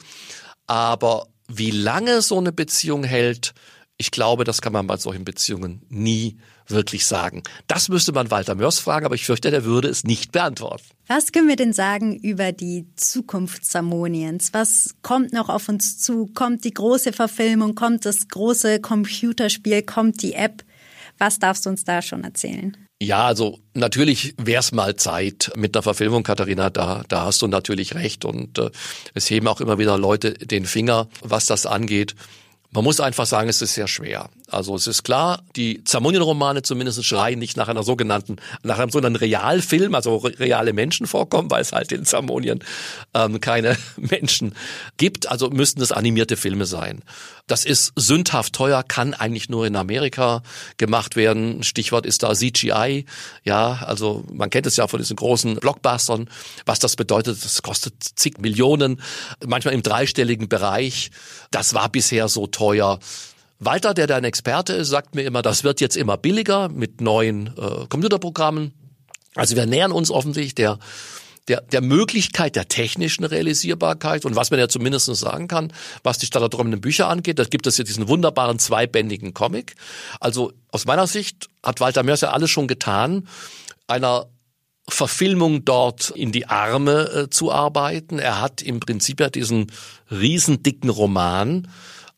Aber 0.67 1.27
wie 1.49 1.71
lange 1.71 2.23
so 2.23 2.39
eine 2.39 2.53
Beziehung 2.53 3.05
hält, 3.05 3.55
ich 3.97 4.11
glaube, 4.11 4.45
das 4.45 4.61
kann 4.61 4.73
man 4.73 4.87
bei 4.87 4.97
solchen 4.97 5.25
Beziehungen 5.25 5.83
nie 5.89 6.39
wirklich 6.67 7.07
sagen. 7.07 7.43
Das 7.67 7.89
müsste 7.89 8.13
man 8.13 8.31
Walter 8.31 8.55
Mörs 8.55 8.79
fragen, 8.79 9.07
aber 9.07 9.15
ich 9.15 9.25
fürchte, 9.25 9.51
der 9.51 9.65
würde 9.65 9.89
es 9.89 10.05
nicht 10.05 10.33
beantworten. 10.33 10.85
Was 11.07 11.33
können 11.33 11.49
wir 11.49 11.57
denn 11.57 11.73
sagen 11.73 12.17
über 12.17 12.53
die 12.53 12.87
Zukunft 12.97 13.65
Samoniens? 13.65 14.53
Was 14.53 14.95
kommt 15.03 15.33
noch 15.33 15.49
auf 15.49 15.69
uns 15.69 15.99
zu? 15.99 16.27
Kommt 16.27 16.65
die 16.65 16.75
große 16.75 17.13
Verfilmung? 17.13 17.75
Kommt 17.75 18.07
das 18.07 18.29
große 18.29 18.81
Computerspiel? 18.81 19.83
Kommt 19.83 20.23
die 20.23 20.35
App? 20.35 20.65
Was 21.19 21.39
darfst 21.39 21.67
du 21.67 21.71
uns 21.71 21.85
da 21.85 22.03
schon 22.03 22.25
erzählen? 22.25 22.77
Ja, 23.01 23.27
also 23.27 23.59
natürlich 23.75 24.35
wäre 24.39 24.61
es 24.61 24.73
mal 24.73 24.97
Zeit 24.97 25.53
mit 25.57 25.75
der 25.75 25.83
Verfilmung, 25.83 26.23
Katharina, 26.23 26.71
da, 26.71 27.03
da 27.09 27.27
hast 27.27 27.43
du 27.43 27.47
natürlich 27.47 27.95
recht. 27.95 28.25
Und 28.25 28.59
äh, 28.59 28.71
es 29.13 29.29
heben 29.29 29.47
auch 29.47 29.61
immer 29.61 29.79
wieder 29.79 29.99
Leute 29.99 30.33
den 30.33 30.65
Finger, 30.65 31.09
was 31.23 31.47
das 31.47 31.67
angeht. 31.67 32.15
Man 32.75 32.83
muss 32.83 32.99
einfach 32.99 33.25
sagen, 33.25 33.49
es 33.49 33.63
ist 33.63 33.75
sehr 33.75 33.87
schwer. 33.87 34.31
Also 34.49 34.75
es 34.75 34.89
ist 34.89 35.05
klar, 35.05 35.45
die 35.55 35.85
Zamonien-Romane 35.85 36.63
zumindest 36.63 37.05
schreien 37.05 37.39
nicht 37.39 37.57
nach 37.57 37.69
einer 37.69 37.85
sogenannten, 37.85 38.37
nach 38.65 38.81
einem 38.81 38.91
sogenannten 38.91 39.17
Realfilm, 39.17 39.95
also 39.95 40.17
reale 40.17 40.73
Menschen 40.73 41.07
vorkommen, 41.07 41.53
weil 41.53 41.63
es 41.63 41.71
halt 41.71 41.93
in 41.93 42.05
Zamonien 42.05 42.65
ähm, 43.15 43.41
keine 43.41 43.77
Menschen 43.97 44.57
gibt. 44.97 45.29
Also 45.29 45.51
müssten 45.51 45.83
es 45.83 45.93
animierte 45.93 46.37
Filme 46.37 46.67
sein. 46.67 47.03
Das 47.47 47.65
ist 47.65 47.93
sündhaft 47.95 48.55
teuer, 48.55 48.83
kann 48.83 49.13
eigentlich 49.15 49.51
nur 49.51 49.67
in 49.67 49.77
Amerika 49.77 50.43
gemacht 50.79 51.15
werden. 51.15 51.63
Stichwort 51.63 52.07
ist 52.07 52.23
da 52.23 52.33
CGI. 52.35 53.05
Ja, 53.45 53.85
also 53.85 54.25
man 54.33 54.51
kennt 54.51 54.67
es 54.67 54.77
ja 54.77 54.89
von 54.89 54.99
diesen 54.99 55.17
großen 55.17 55.57
Blockbustern. 55.57 56.29
Was 56.67 56.79
das 56.81 56.97
bedeutet, 56.97 57.45
das 57.45 57.63
kostet 57.63 57.95
zig 58.03 58.39
Millionen, 58.39 59.01
manchmal 59.47 59.75
im 59.75 59.83
dreistelligen 59.83 60.49
Bereich. 60.49 61.11
Das 61.51 61.75
war 61.75 61.89
bisher 61.89 62.29
so 62.29 62.47
teuer. 62.47 62.64
Walter, 63.59 63.95
der 63.95 64.07
dein 64.07 64.25
Experte 64.25 64.73
ist, 64.75 64.89
sagt 64.89 65.15
mir 65.15 65.23
immer, 65.23 65.43
das 65.43 65.65
wird 65.65 65.81
jetzt 65.81 65.97
immer 65.97 66.17
billiger 66.17 66.69
mit 66.69 67.01
neuen 67.01 67.49
äh, 67.57 67.87
Computerprogrammen. 67.89 68.73
Also 69.35 69.57
wir 69.57 69.67
nähern 69.67 69.93
uns 69.93 70.11
offensichtlich 70.11 70.55
der 70.55 70.79
der, 71.49 71.61
der 71.61 71.83
Möglichkeit 71.83 72.57
der 72.57 72.69
technischen 72.69 73.25
Realisierbarkeit 73.25 74.25
und 74.25 74.35
was 74.37 74.51
man 74.51 74.61
ja 74.61 74.69
zumindest 74.69 75.15
sagen 75.15 75.49
kann, 75.49 75.73
was 76.03 76.19
die 76.19 76.27
Stadt 76.27 76.57
Bücher 76.81 77.09
angeht, 77.09 77.39
da 77.39 77.45
gibt 77.45 77.67
es 77.67 77.77
ja 77.77 77.85
diesen 77.85 78.09
wunderbaren 78.09 78.59
zweibändigen 78.59 79.35
Comic. 79.35 79.75
Also 80.21 80.53
aus 80.71 80.87
meiner 80.87 81.07
Sicht 81.07 81.49
hat 81.63 81.81
Walter 81.81 82.03
Mörs 82.03 82.23
ja 82.23 82.31
alles 82.31 82.51
schon 82.51 82.67
getan, 82.67 83.29
einer 83.87 84.27
Verfilmung 84.89 85.65
dort 85.65 86.11
in 86.11 86.33
die 86.33 86.47
Arme 86.47 87.11
äh, 87.11 87.31
zu 87.31 87.51
arbeiten. 87.51 88.19
Er 88.19 88.41
hat 88.41 88.61
im 88.63 88.81
Prinzip 88.81 89.21
ja 89.21 89.31
diesen 89.31 89.73
riesendicken 90.11 90.91
Roman 90.91 91.69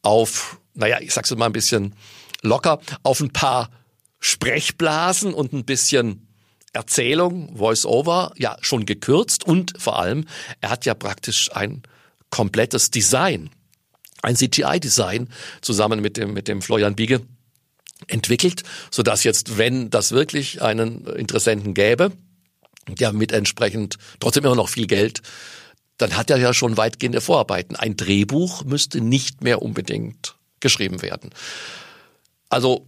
auf, 0.06 0.60
naja, 0.74 1.00
ich 1.00 1.12
sag's 1.12 1.34
mal 1.34 1.46
ein 1.46 1.52
bisschen 1.52 1.94
locker, 2.42 2.80
auf 3.02 3.20
ein 3.20 3.32
paar 3.32 3.70
Sprechblasen 4.20 5.34
und 5.34 5.52
ein 5.52 5.64
bisschen 5.64 6.28
Erzählung, 6.72 7.56
Voice-Over, 7.56 8.32
ja 8.36 8.56
schon 8.60 8.86
gekürzt. 8.86 9.44
Und 9.44 9.74
vor 9.78 9.98
allem, 9.98 10.26
er 10.60 10.70
hat 10.70 10.84
ja 10.84 10.94
praktisch 10.94 11.50
ein 11.54 11.82
komplettes 12.30 12.90
Design 12.90 13.50
ein 14.22 14.36
CGI-Design 14.36 15.28
zusammen 15.60 16.00
mit 16.00 16.16
dem, 16.16 16.32
mit 16.32 16.48
dem 16.48 16.62
Florian 16.62 16.96
Biege 16.96 17.20
entwickelt, 18.08 18.62
so 18.90 19.02
dass 19.02 19.24
jetzt, 19.24 19.56
wenn 19.56 19.90
das 19.90 20.12
wirklich 20.12 20.62
einen 20.62 21.06
Interessenten 21.06 21.74
gäbe, 21.74 22.12
ja 22.98 23.12
mit 23.12 23.32
entsprechend 23.32 23.98
trotzdem 24.20 24.44
immer 24.44 24.56
noch 24.56 24.68
viel 24.68 24.86
Geld, 24.86 25.22
dann 25.98 26.16
hat 26.16 26.30
er 26.30 26.36
ja 26.36 26.52
schon 26.52 26.76
weitgehende 26.76 27.20
Vorarbeiten. 27.20 27.76
Ein 27.76 27.96
Drehbuch 27.96 28.64
müsste 28.64 29.00
nicht 29.00 29.42
mehr 29.42 29.62
unbedingt 29.62 30.36
geschrieben 30.60 31.02
werden. 31.02 31.30
Also 32.48 32.86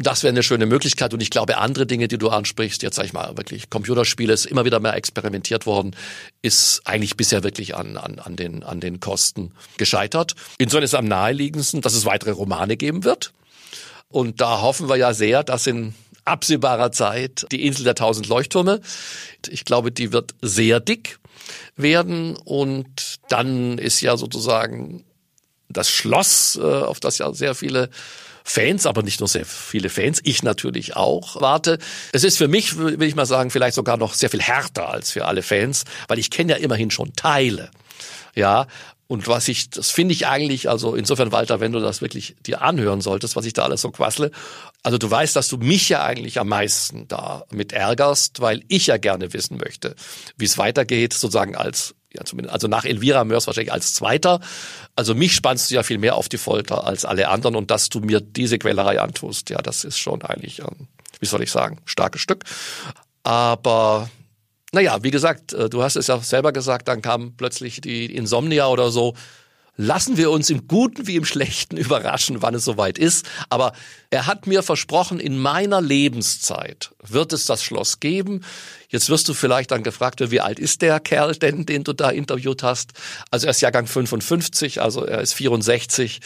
das 0.00 0.22
wäre 0.22 0.30
eine 0.30 0.44
schöne 0.44 0.66
Möglichkeit 0.66 1.12
und 1.12 1.20
ich 1.20 1.30
glaube, 1.30 1.58
andere 1.58 1.84
Dinge, 1.84 2.06
die 2.06 2.18
du 2.18 2.28
ansprichst, 2.28 2.84
jetzt 2.84 2.94
sag 2.94 3.06
ich 3.06 3.12
mal 3.12 3.36
wirklich, 3.36 3.68
Computerspiele 3.68 4.32
ist 4.32 4.46
immer 4.46 4.64
wieder 4.64 4.78
mehr 4.78 4.94
experimentiert 4.94 5.66
worden, 5.66 5.96
ist 6.40 6.82
eigentlich 6.84 7.16
bisher 7.16 7.42
wirklich 7.42 7.74
an, 7.74 7.96
an, 7.96 8.20
an, 8.20 8.36
den, 8.36 8.62
an 8.62 8.78
den 8.78 9.00
Kosten 9.00 9.52
gescheitert. 9.76 10.34
Insofern 10.58 10.84
ist 10.84 10.94
am 10.94 11.06
naheliegendsten, 11.06 11.80
dass 11.80 11.94
es 11.94 12.04
weitere 12.04 12.30
Romane 12.30 12.76
geben 12.76 13.02
wird. 13.02 13.32
Und 14.08 14.40
da 14.40 14.62
hoffen 14.62 14.88
wir 14.88 14.96
ja 14.96 15.12
sehr, 15.12 15.42
dass 15.42 15.66
in 15.66 15.94
absehbarer 16.28 16.92
Zeit 16.92 17.46
die 17.52 17.66
Insel 17.66 17.84
der 17.84 17.94
tausend 17.94 18.28
Leuchttürme, 18.28 18.80
ich 19.48 19.64
glaube, 19.64 19.92
die 19.92 20.12
wird 20.12 20.34
sehr 20.42 20.80
dick 20.80 21.18
werden 21.76 22.36
und 22.36 23.18
dann 23.28 23.78
ist 23.78 24.00
ja 24.00 24.16
sozusagen 24.16 25.04
das 25.68 25.90
Schloss, 25.90 26.58
äh, 26.60 26.64
auf 26.64 27.00
das 27.00 27.18
ja 27.18 27.32
sehr 27.32 27.54
viele 27.54 27.90
Fans, 28.44 28.86
aber 28.86 29.02
nicht 29.02 29.20
nur 29.20 29.28
sehr 29.28 29.44
viele 29.44 29.90
Fans, 29.90 30.20
ich 30.24 30.42
natürlich 30.42 30.96
auch 30.96 31.40
warte. 31.40 31.78
Es 32.12 32.24
ist 32.24 32.38
für 32.38 32.48
mich, 32.48 32.78
will 32.78 33.02
ich 33.02 33.14
mal 33.14 33.26
sagen, 33.26 33.50
vielleicht 33.50 33.74
sogar 33.74 33.98
noch 33.98 34.14
sehr 34.14 34.30
viel 34.30 34.40
härter 34.40 34.88
als 34.88 35.10
für 35.10 35.26
alle 35.26 35.42
Fans, 35.42 35.84
weil 36.08 36.18
ich 36.18 36.30
kenne 36.30 36.52
ja 36.52 36.58
immerhin 36.58 36.90
schon 36.90 37.12
Teile. 37.14 37.70
Ja, 38.34 38.66
und 39.08 39.26
was 39.26 39.48
ich, 39.48 39.70
das 39.70 39.90
finde 39.90 40.12
ich 40.12 40.26
eigentlich, 40.26 40.68
also 40.68 40.94
insofern, 40.94 41.32
Walter, 41.32 41.60
wenn 41.60 41.72
du 41.72 41.80
das 41.80 42.02
wirklich 42.02 42.36
dir 42.44 42.60
anhören 42.60 43.00
solltest, 43.00 43.36
was 43.36 43.46
ich 43.46 43.54
da 43.54 43.64
alles 43.64 43.80
so 43.80 43.90
quassle. 43.90 44.30
Also 44.82 44.98
du 44.98 45.10
weißt, 45.10 45.34
dass 45.34 45.48
du 45.48 45.56
mich 45.56 45.88
ja 45.88 46.04
eigentlich 46.04 46.38
am 46.38 46.48
meisten 46.48 47.08
da 47.08 47.44
mit 47.50 47.72
ärgerst, 47.72 48.42
weil 48.42 48.62
ich 48.68 48.86
ja 48.88 48.98
gerne 48.98 49.32
wissen 49.32 49.56
möchte, 49.56 49.96
wie 50.36 50.44
es 50.44 50.58
weitergeht, 50.58 51.14
sozusagen 51.14 51.56
als, 51.56 51.94
ja 52.12 52.22
zumindest, 52.26 52.52
also 52.52 52.68
nach 52.68 52.84
Elvira 52.84 53.24
Mörs 53.24 53.46
wahrscheinlich 53.46 53.72
als 53.72 53.94
Zweiter. 53.94 54.40
Also 54.94 55.14
mich 55.14 55.34
spannst 55.34 55.70
du 55.70 55.76
ja 55.76 55.82
viel 55.82 55.98
mehr 55.98 56.14
auf 56.14 56.28
die 56.28 56.36
Folter 56.36 56.86
als 56.86 57.06
alle 57.06 57.28
anderen 57.28 57.56
und 57.56 57.70
dass 57.70 57.88
du 57.88 58.00
mir 58.00 58.20
diese 58.20 58.58
Quälerei 58.58 59.00
antust, 59.00 59.48
ja, 59.48 59.62
das 59.62 59.84
ist 59.84 59.96
schon 59.96 60.20
eigentlich, 60.20 60.58
ähm, 60.58 60.86
wie 61.18 61.26
soll 61.26 61.42
ich 61.42 61.50
sagen, 61.50 61.80
starkes 61.86 62.20
Stück. 62.20 62.44
Aber 63.22 64.10
naja, 64.72 65.02
wie 65.02 65.10
gesagt, 65.10 65.52
äh, 65.52 65.68
du 65.68 65.82
hast 65.82 65.96
es 65.96 66.08
ja 66.08 66.18
selber 66.20 66.52
gesagt, 66.52 66.88
dann 66.88 67.02
kam 67.02 67.34
plötzlich 67.36 67.80
die 67.80 68.14
Insomnia 68.14 68.68
oder 68.68 68.90
so. 68.90 69.14
Lassen 69.80 70.16
wir 70.16 70.32
uns 70.32 70.50
im 70.50 70.66
Guten 70.66 71.06
wie 71.06 71.14
im 71.14 71.24
Schlechten 71.24 71.76
überraschen, 71.78 72.42
wann 72.42 72.54
es 72.54 72.64
soweit 72.64 72.98
ist. 72.98 73.26
Aber 73.48 73.72
er 74.10 74.26
hat 74.26 74.46
mir 74.46 74.62
versprochen, 74.62 75.20
in 75.20 75.38
meiner 75.38 75.80
Lebenszeit 75.80 76.90
wird 77.02 77.32
es 77.32 77.46
das 77.46 77.62
Schloss 77.62 78.00
geben. 78.00 78.44
Jetzt 78.88 79.08
wirst 79.08 79.28
du 79.28 79.34
vielleicht 79.34 79.70
dann 79.70 79.84
gefragt, 79.84 80.30
wie 80.30 80.40
alt 80.40 80.58
ist 80.58 80.82
der 80.82 80.98
Kerl 80.98 81.34
denn, 81.36 81.64
den 81.64 81.84
du 81.84 81.92
da 81.92 82.10
interviewt 82.10 82.62
hast? 82.62 82.92
Also 83.30 83.46
er 83.46 83.50
ist 83.50 83.60
Jahrgang 83.60 83.86
55, 83.86 84.82
also 84.82 85.04
er 85.04 85.20
ist 85.20 85.34
64. 85.34 86.20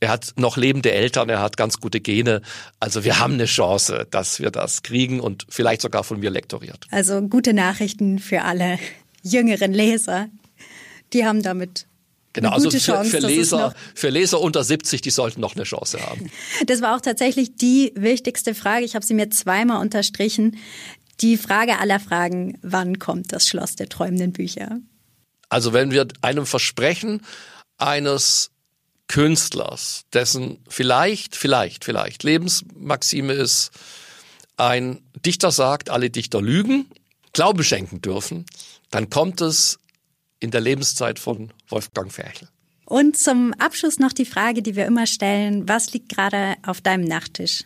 Er 0.00 0.10
hat 0.10 0.34
noch 0.36 0.56
lebende 0.56 0.92
Eltern, 0.92 1.28
er 1.28 1.40
hat 1.40 1.56
ganz 1.56 1.80
gute 1.80 2.00
Gene. 2.00 2.42
Also 2.80 3.04
wir 3.04 3.18
haben 3.18 3.34
eine 3.34 3.46
Chance, 3.46 4.06
dass 4.10 4.40
wir 4.40 4.50
das 4.50 4.82
kriegen 4.82 5.20
und 5.20 5.46
vielleicht 5.48 5.80
sogar 5.80 6.04
von 6.04 6.20
mir 6.20 6.30
lektoriert. 6.30 6.86
Also 6.90 7.22
gute 7.22 7.54
Nachrichten 7.54 8.18
für 8.18 8.42
alle 8.42 8.78
jüngeren 9.22 9.72
Leser. 9.72 10.28
Die 11.12 11.24
haben 11.24 11.42
damit 11.42 11.86
Genau, 12.34 12.50
also 12.50 12.68
für, 12.68 12.78
Chance, 12.78 13.10
für 13.10 13.18
Leser, 13.20 13.74
für 13.94 14.08
Leser 14.08 14.40
unter 14.40 14.64
70, 14.64 15.00
die 15.00 15.10
sollten 15.10 15.40
noch 15.40 15.54
eine 15.54 15.62
Chance 15.62 16.04
haben. 16.04 16.30
Das 16.66 16.82
war 16.82 16.96
auch 16.96 17.00
tatsächlich 17.00 17.54
die 17.54 17.92
wichtigste 17.94 18.56
Frage. 18.56 18.84
Ich 18.84 18.96
habe 18.96 19.06
sie 19.06 19.14
mir 19.14 19.30
zweimal 19.30 19.80
unterstrichen. 19.80 20.56
Die 21.20 21.36
Frage 21.36 21.78
aller 21.78 22.00
Fragen, 22.00 22.58
wann 22.60 22.98
kommt 22.98 23.32
das 23.32 23.46
Schloss 23.46 23.76
der 23.76 23.88
träumenden 23.88 24.32
Bücher? 24.32 24.80
Also 25.48 25.72
wenn 25.72 25.92
wir 25.92 26.08
einem 26.22 26.44
Versprechen 26.44 27.22
eines 27.78 28.50
Künstlers, 29.08 30.02
dessen 30.12 30.58
vielleicht, 30.68 31.36
vielleicht, 31.36 31.84
vielleicht 31.84 32.22
Lebensmaxime 32.22 33.32
ist, 33.32 33.70
ein 34.56 35.02
Dichter 35.24 35.50
sagt, 35.50 35.90
alle 35.90 36.10
Dichter 36.10 36.40
lügen, 36.40 36.86
Glaube 37.32 37.64
schenken 37.64 38.00
dürfen, 38.00 38.46
dann 38.90 39.10
kommt 39.10 39.40
es 39.40 39.78
in 40.38 40.50
der 40.52 40.60
Lebenszeit 40.60 41.18
von 41.18 41.52
Wolfgang 41.68 42.12
Ferchel. 42.12 42.48
Und 42.86 43.16
zum 43.16 43.54
Abschluss 43.54 43.98
noch 43.98 44.12
die 44.12 44.26
Frage, 44.26 44.62
die 44.62 44.76
wir 44.76 44.86
immer 44.86 45.06
stellen, 45.06 45.68
was 45.68 45.92
liegt 45.92 46.10
gerade 46.10 46.54
auf 46.64 46.80
deinem 46.80 47.04
Nachttisch? 47.04 47.64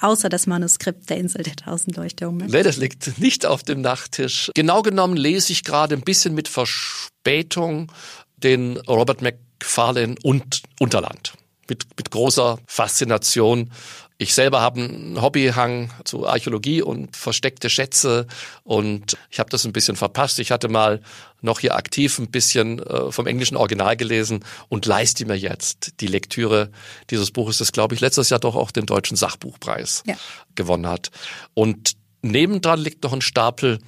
Außer 0.00 0.28
das 0.28 0.46
Manuskript 0.46 1.08
der 1.08 1.18
Insel 1.18 1.44
der 1.44 1.56
tausend 1.56 1.96
Leuchttürme. 1.96 2.46
Nee, 2.46 2.62
das 2.62 2.76
liegt 2.76 3.18
nicht 3.18 3.46
auf 3.46 3.62
dem 3.62 3.80
Nachttisch. 3.80 4.50
Genau 4.54 4.82
genommen 4.82 5.16
lese 5.16 5.52
ich 5.52 5.64
gerade 5.64 5.94
ein 5.94 6.02
bisschen 6.02 6.34
mit 6.34 6.48
Verspätung 6.48 7.92
den 8.36 8.78
Robert 8.78 9.22
Mc 9.22 9.38
Farlane 9.62 10.16
und 10.22 10.62
Unterland. 10.80 11.34
Mit, 11.68 11.86
mit 11.96 12.10
großer 12.10 12.58
Faszination. 12.66 13.70
Ich 14.18 14.34
selber 14.34 14.60
habe 14.60 14.80
einen 14.80 15.20
Hobbyhang 15.20 15.90
zu 16.04 16.26
Archäologie 16.26 16.82
und 16.82 17.16
versteckte 17.16 17.68
Schätze 17.68 18.26
und 18.62 19.16
ich 19.30 19.40
habe 19.40 19.50
das 19.50 19.64
ein 19.64 19.72
bisschen 19.72 19.96
verpasst. 19.96 20.38
Ich 20.38 20.50
hatte 20.50 20.68
mal 20.68 21.00
noch 21.40 21.60
hier 21.60 21.74
aktiv 21.74 22.18
ein 22.18 22.30
bisschen 22.30 22.80
äh, 22.80 23.10
vom 23.10 23.26
englischen 23.26 23.56
Original 23.56 23.96
gelesen 23.96 24.44
und 24.68 24.86
leiste 24.86 25.26
mir 25.26 25.36
jetzt 25.36 26.00
die 26.00 26.06
Lektüre 26.06 26.70
dieses 27.10 27.30
Buches, 27.30 27.58
das 27.58 27.72
glaube 27.72 27.94
ich 27.94 28.00
letztes 28.00 28.30
Jahr 28.30 28.40
doch 28.40 28.54
auch 28.54 28.70
den 28.70 28.86
deutschen 28.86 29.16
Sachbuchpreis 29.16 30.04
ja. 30.06 30.14
gewonnen 30.54 30.86
hat. 30.86 31.10
Und 31.54 31.96
nebendran 32.22 32.78
liegt 32.80 33.02
noch 33.02 33.12
ein 33.12 33.22
Stapel 33.22 33.80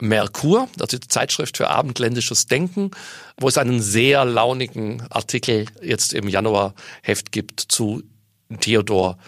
Merkur, 0.00 0.68
das 0.76 0.92
ist 0.92 1.04
die 1.04 1.08
Zeitschrift 1.08 1.56
für 1.56 1.68
abendländisches 1.68 2.46
Denken, 2.46 2.90
wo 3.38 3.48
es 3.48 3.58
einen 3.58 3.80
sehr 3.82 4.24
launigen 4.24 5.02
Artikel 5.10 5.66
jetzt 5.82 6.12
im 6.12 6.28
Januarheft 6.28 7.32
gibt 7.32 7.60
zu 7.60 8.02
Theodor 8.60 9.18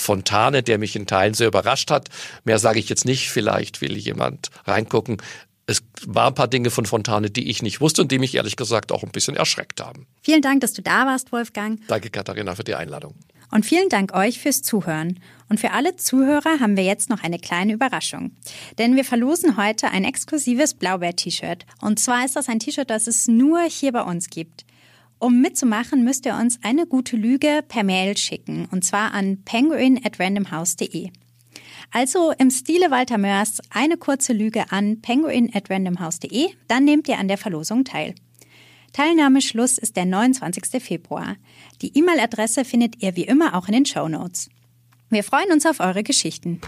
Fontane, 0.00 0.62
der 0.62 0.78
mich 0.78 0.94
in 0.96 1.06
Teilen 1.06 1.34
sehr 1.34 1.48
überrascht 1.48 1.90
hat. 1.90 2.08
Mehr 2.44 2.58
sage 2.58 2.78
ich 2.78 2.88
jetzt 2.88 3.04
nicht, 3.04 3.30
vielleicht 3.30 3.80
will 3.80 3.96
jemand 3.96 4.50
reingucken. 4.64 5.18
Es 5.66 5.82
waren 6.06 6.28
ein 6.28 6.34
paar 6.34 6.48
Dinge 6.48 6.70
von 6.70 6.86
Fontane, 6.86 7.30
die 7.30 7.50
ich 7.50 7.62
nicht 7.62 7.80
wusste 7.80 8.00
und 8.00 8.10
die 8.10 8.18
mich 8.18 8.34
ehrlich 8.34 8.56
gesagt 8.56 8.90
auch 8.92 9.02
ein 9.02 9.10
bisschen 9.10 9.36
erschreckt 9.36 9.82
haben. 9.82 10.06
Vielen 10.22 10.40
Dank, 10.40 10.60
dass 10.62 10.72
du 10.72 10.82
da 10.82 11.04
warst, 11.04 11.30
Wolfgang. 11.32 11.80
Danke, 11.88 12.10
Katharina, 12.10 12.54
für 12.54 12.64
die 12.64 12.74
Einladung. 12.74 13.14
Und 13.50 13.64
vielen 13.64 13.88
Dank 13.88 14.14
euch 14.14 14.40
fürs 14.40 14.62
Zuhören. 14.62 15.20
Und 15.48 15.58
für 15.58 15.70
alle 15.70 15.96
Zuhörer 15.96 16.60
haben 16.60 16.76
wir 16.76 16.84
jetzt 16.84 17.08
noch 17.08 17.22
eine 17.22 17.38
kleine 17.38 17.72
Überraschung. 17.72 18.32
Denn 18.76 18.96
wir 18.96 19.04
verlosen 19.04 19.56
heute 19.56 19.88
ein 19.90 20.04
exklusives 20.04 20.74
Blaubeer-T-Shirt. 20.74 21.64
Und 21.80 21.98
zwar 21.98 22.24
ist 22.24 22.36
das 22.36 22.48
ein 22.48 22.58
T-Shirt, 22.58 22.90
das 22.90 23.06
es 23.06 23.28
nur 23.28 23.62
hier 23.62 23.92
bei 23.92 24.02
uns 24.02 24.28
gibt. 24.28 24.66
Um 25.18 25.40
mitzumachen, 25.40 26.04
müsst 26.04 26.26
ihr 26.26 26.34
uns 26.34 26.60
eine 26.62 26.86
gute 26.86 27.16
Lüge 27.16 27.64
per 27.66 27.82
Mail 27.82 28.16
schicken. 28.16 28.68
Und 28.70 28.84
zwar 28.84 29.12
an 29.14 29.42
penguin. 29.44 30.00
Also 31.90 32.32
im 32.38 32.50
Stile 32.50 32.90
Walter 32.90 33.18
Mörs 33.18 33.60
eine 33.70 33.96
kurze 33.96 34.32
Lüge 34.32 34.70
an 34.70 35.00
penguin 35.00 35.50
dann 36.68 36.84
nehmt 36.84 37.08
ihr 37.08 37.18
an 37.18 37.28
der 37.28 37.38
Verlosung 37.38 37.84
teil. 37.84 38.14
Teilnahmeschluss 38.92 39.78
ist 39.78 39.96
der 39.96 40.04
29. 40.04 40.82
Februar. 40.82 41.36
Die 41.82 41.96
E-Mail-Adresse 41.96 42.64
findet 42.64 43.02
ihr 43.02 43.16
wie 43.16 43.24
immer 43.24 43.54
auch 43.54 43.68
in 43.68 43.74
den 43.74 43.86
Show 43.86 44.08
Notes. 44.08 44.48
Wir 45.10 45.24
freuen 45.24 45.52
uns 45.52 45.66
auf 45.66 45.80
eure 45.80 46.02
Geschichten. 46.02 46.60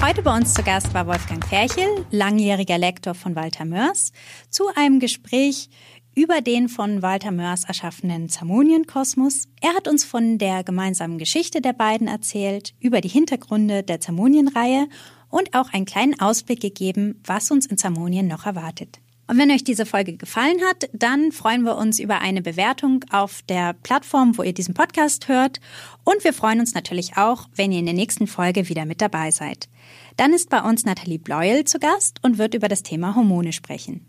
Heute 0.00 0.22
bei 0.22 0.36
uns 0.36 0.54
zu 0.54 0.62
Gast 0.62 0.94
war 0.94 1.06
Wolfgang 1.06 1.44
Ferchel, 1.44 2.06
langjähriger 2.10 2.78
Lektor 2.78 3.14
von 3.14 3.34
Walter 3.34 3.64
Mörs, 3.64 4.12
zu 4.48 4.68
einem 4.76 5.00
Gespräch 5.00 5.68
über 6.14 6.40
den 6.40 6.68
von 6.68 7.02
Walter 7.02 7.30
Mörs 7.30 7.64
erschaffenen 7.64 8.28
Zamonienkosmos. 8.28 9.48
Er 9.60 9.74
hat 9.74 9.88
uns 9.88 10.04
von 10.04 10.38
der 10.38 10.64
gemeinsamen 10.64 11.18
Geschichte 11.18 11.60
der 11.60 11.72
beiden 11.72 12.06
erzählt, 12.08 12.74
über 12.80 13.00
die 13.00 13.08
Hintergründe 13.08 13.82
der 13.82 14.00
Zamonienreihe 14.00 14.88
und 15.30 15.54
auch 15.54 15.72
einen 15.72 15.84
kleinen 15.84 16.18
Ausblick 16.20 16.60
gegeben, 16.60 17.20
was 17.24 17.50
uns 17.50 17.66
in 17.66 17.78
Zamonien 17.78 18.26
noch 18.26 18.46
erwartet. 18.46 19.00
Und 19.28 19.36
wenn 19.36 19.50
euch 19.50 19.62
diese 19.62 19.84
Folge 19.84 20.16
gefallen 20.16 20.58
hat, 20.66 20.88
dann 20.92 21.32
freuen 21.32 21.62
wir 21.62 21.76
uns 21.76 22.00
über 22.00 22.20
eine 22.20 22.40
Bewertung 22.40 23.04
auf 23.10 23.42
der 23.42 23.74
Plattform, 23.74 24.36
wo 24.38 24.42
ihr 24.42 24.54
diesen 24.54 24.72
Podcast 24.72 25.28
hört. 25.28 25.60
Und 26.02 26.24
wir 26.24 26.32
freuen 26.32 26.60
uns 26.60 26.74
natürlich 26.74 27.18
auch, 27.18 27.48
wenn 27.54 27.70
ihr 27.70 27.80
in 27.80 27.86
der 27.86 27.94
nächsten 27.94 28.26
Folge 28.26 28.70
wieder 28.70 28.86
mit 28.86 29.02
dabei 29.02 29.30
seid. 29.30 29.68
Dann 30.16 30.32
ist 30.32 30.48
bei 30.48 30.62
uns 30.62 30.84
Nathalie 30.84 31.18
Bleuel 31.18 31.64
zu 31.64 31.78
Gast 31.78 32.18
und 32.22 32.38
wird 32.38 32.54
über 32.54 32.68
das 32.68 32.82
Thema 32.82 33.14
Hormone 33.14 33.52
sprechen. 33.52 34.06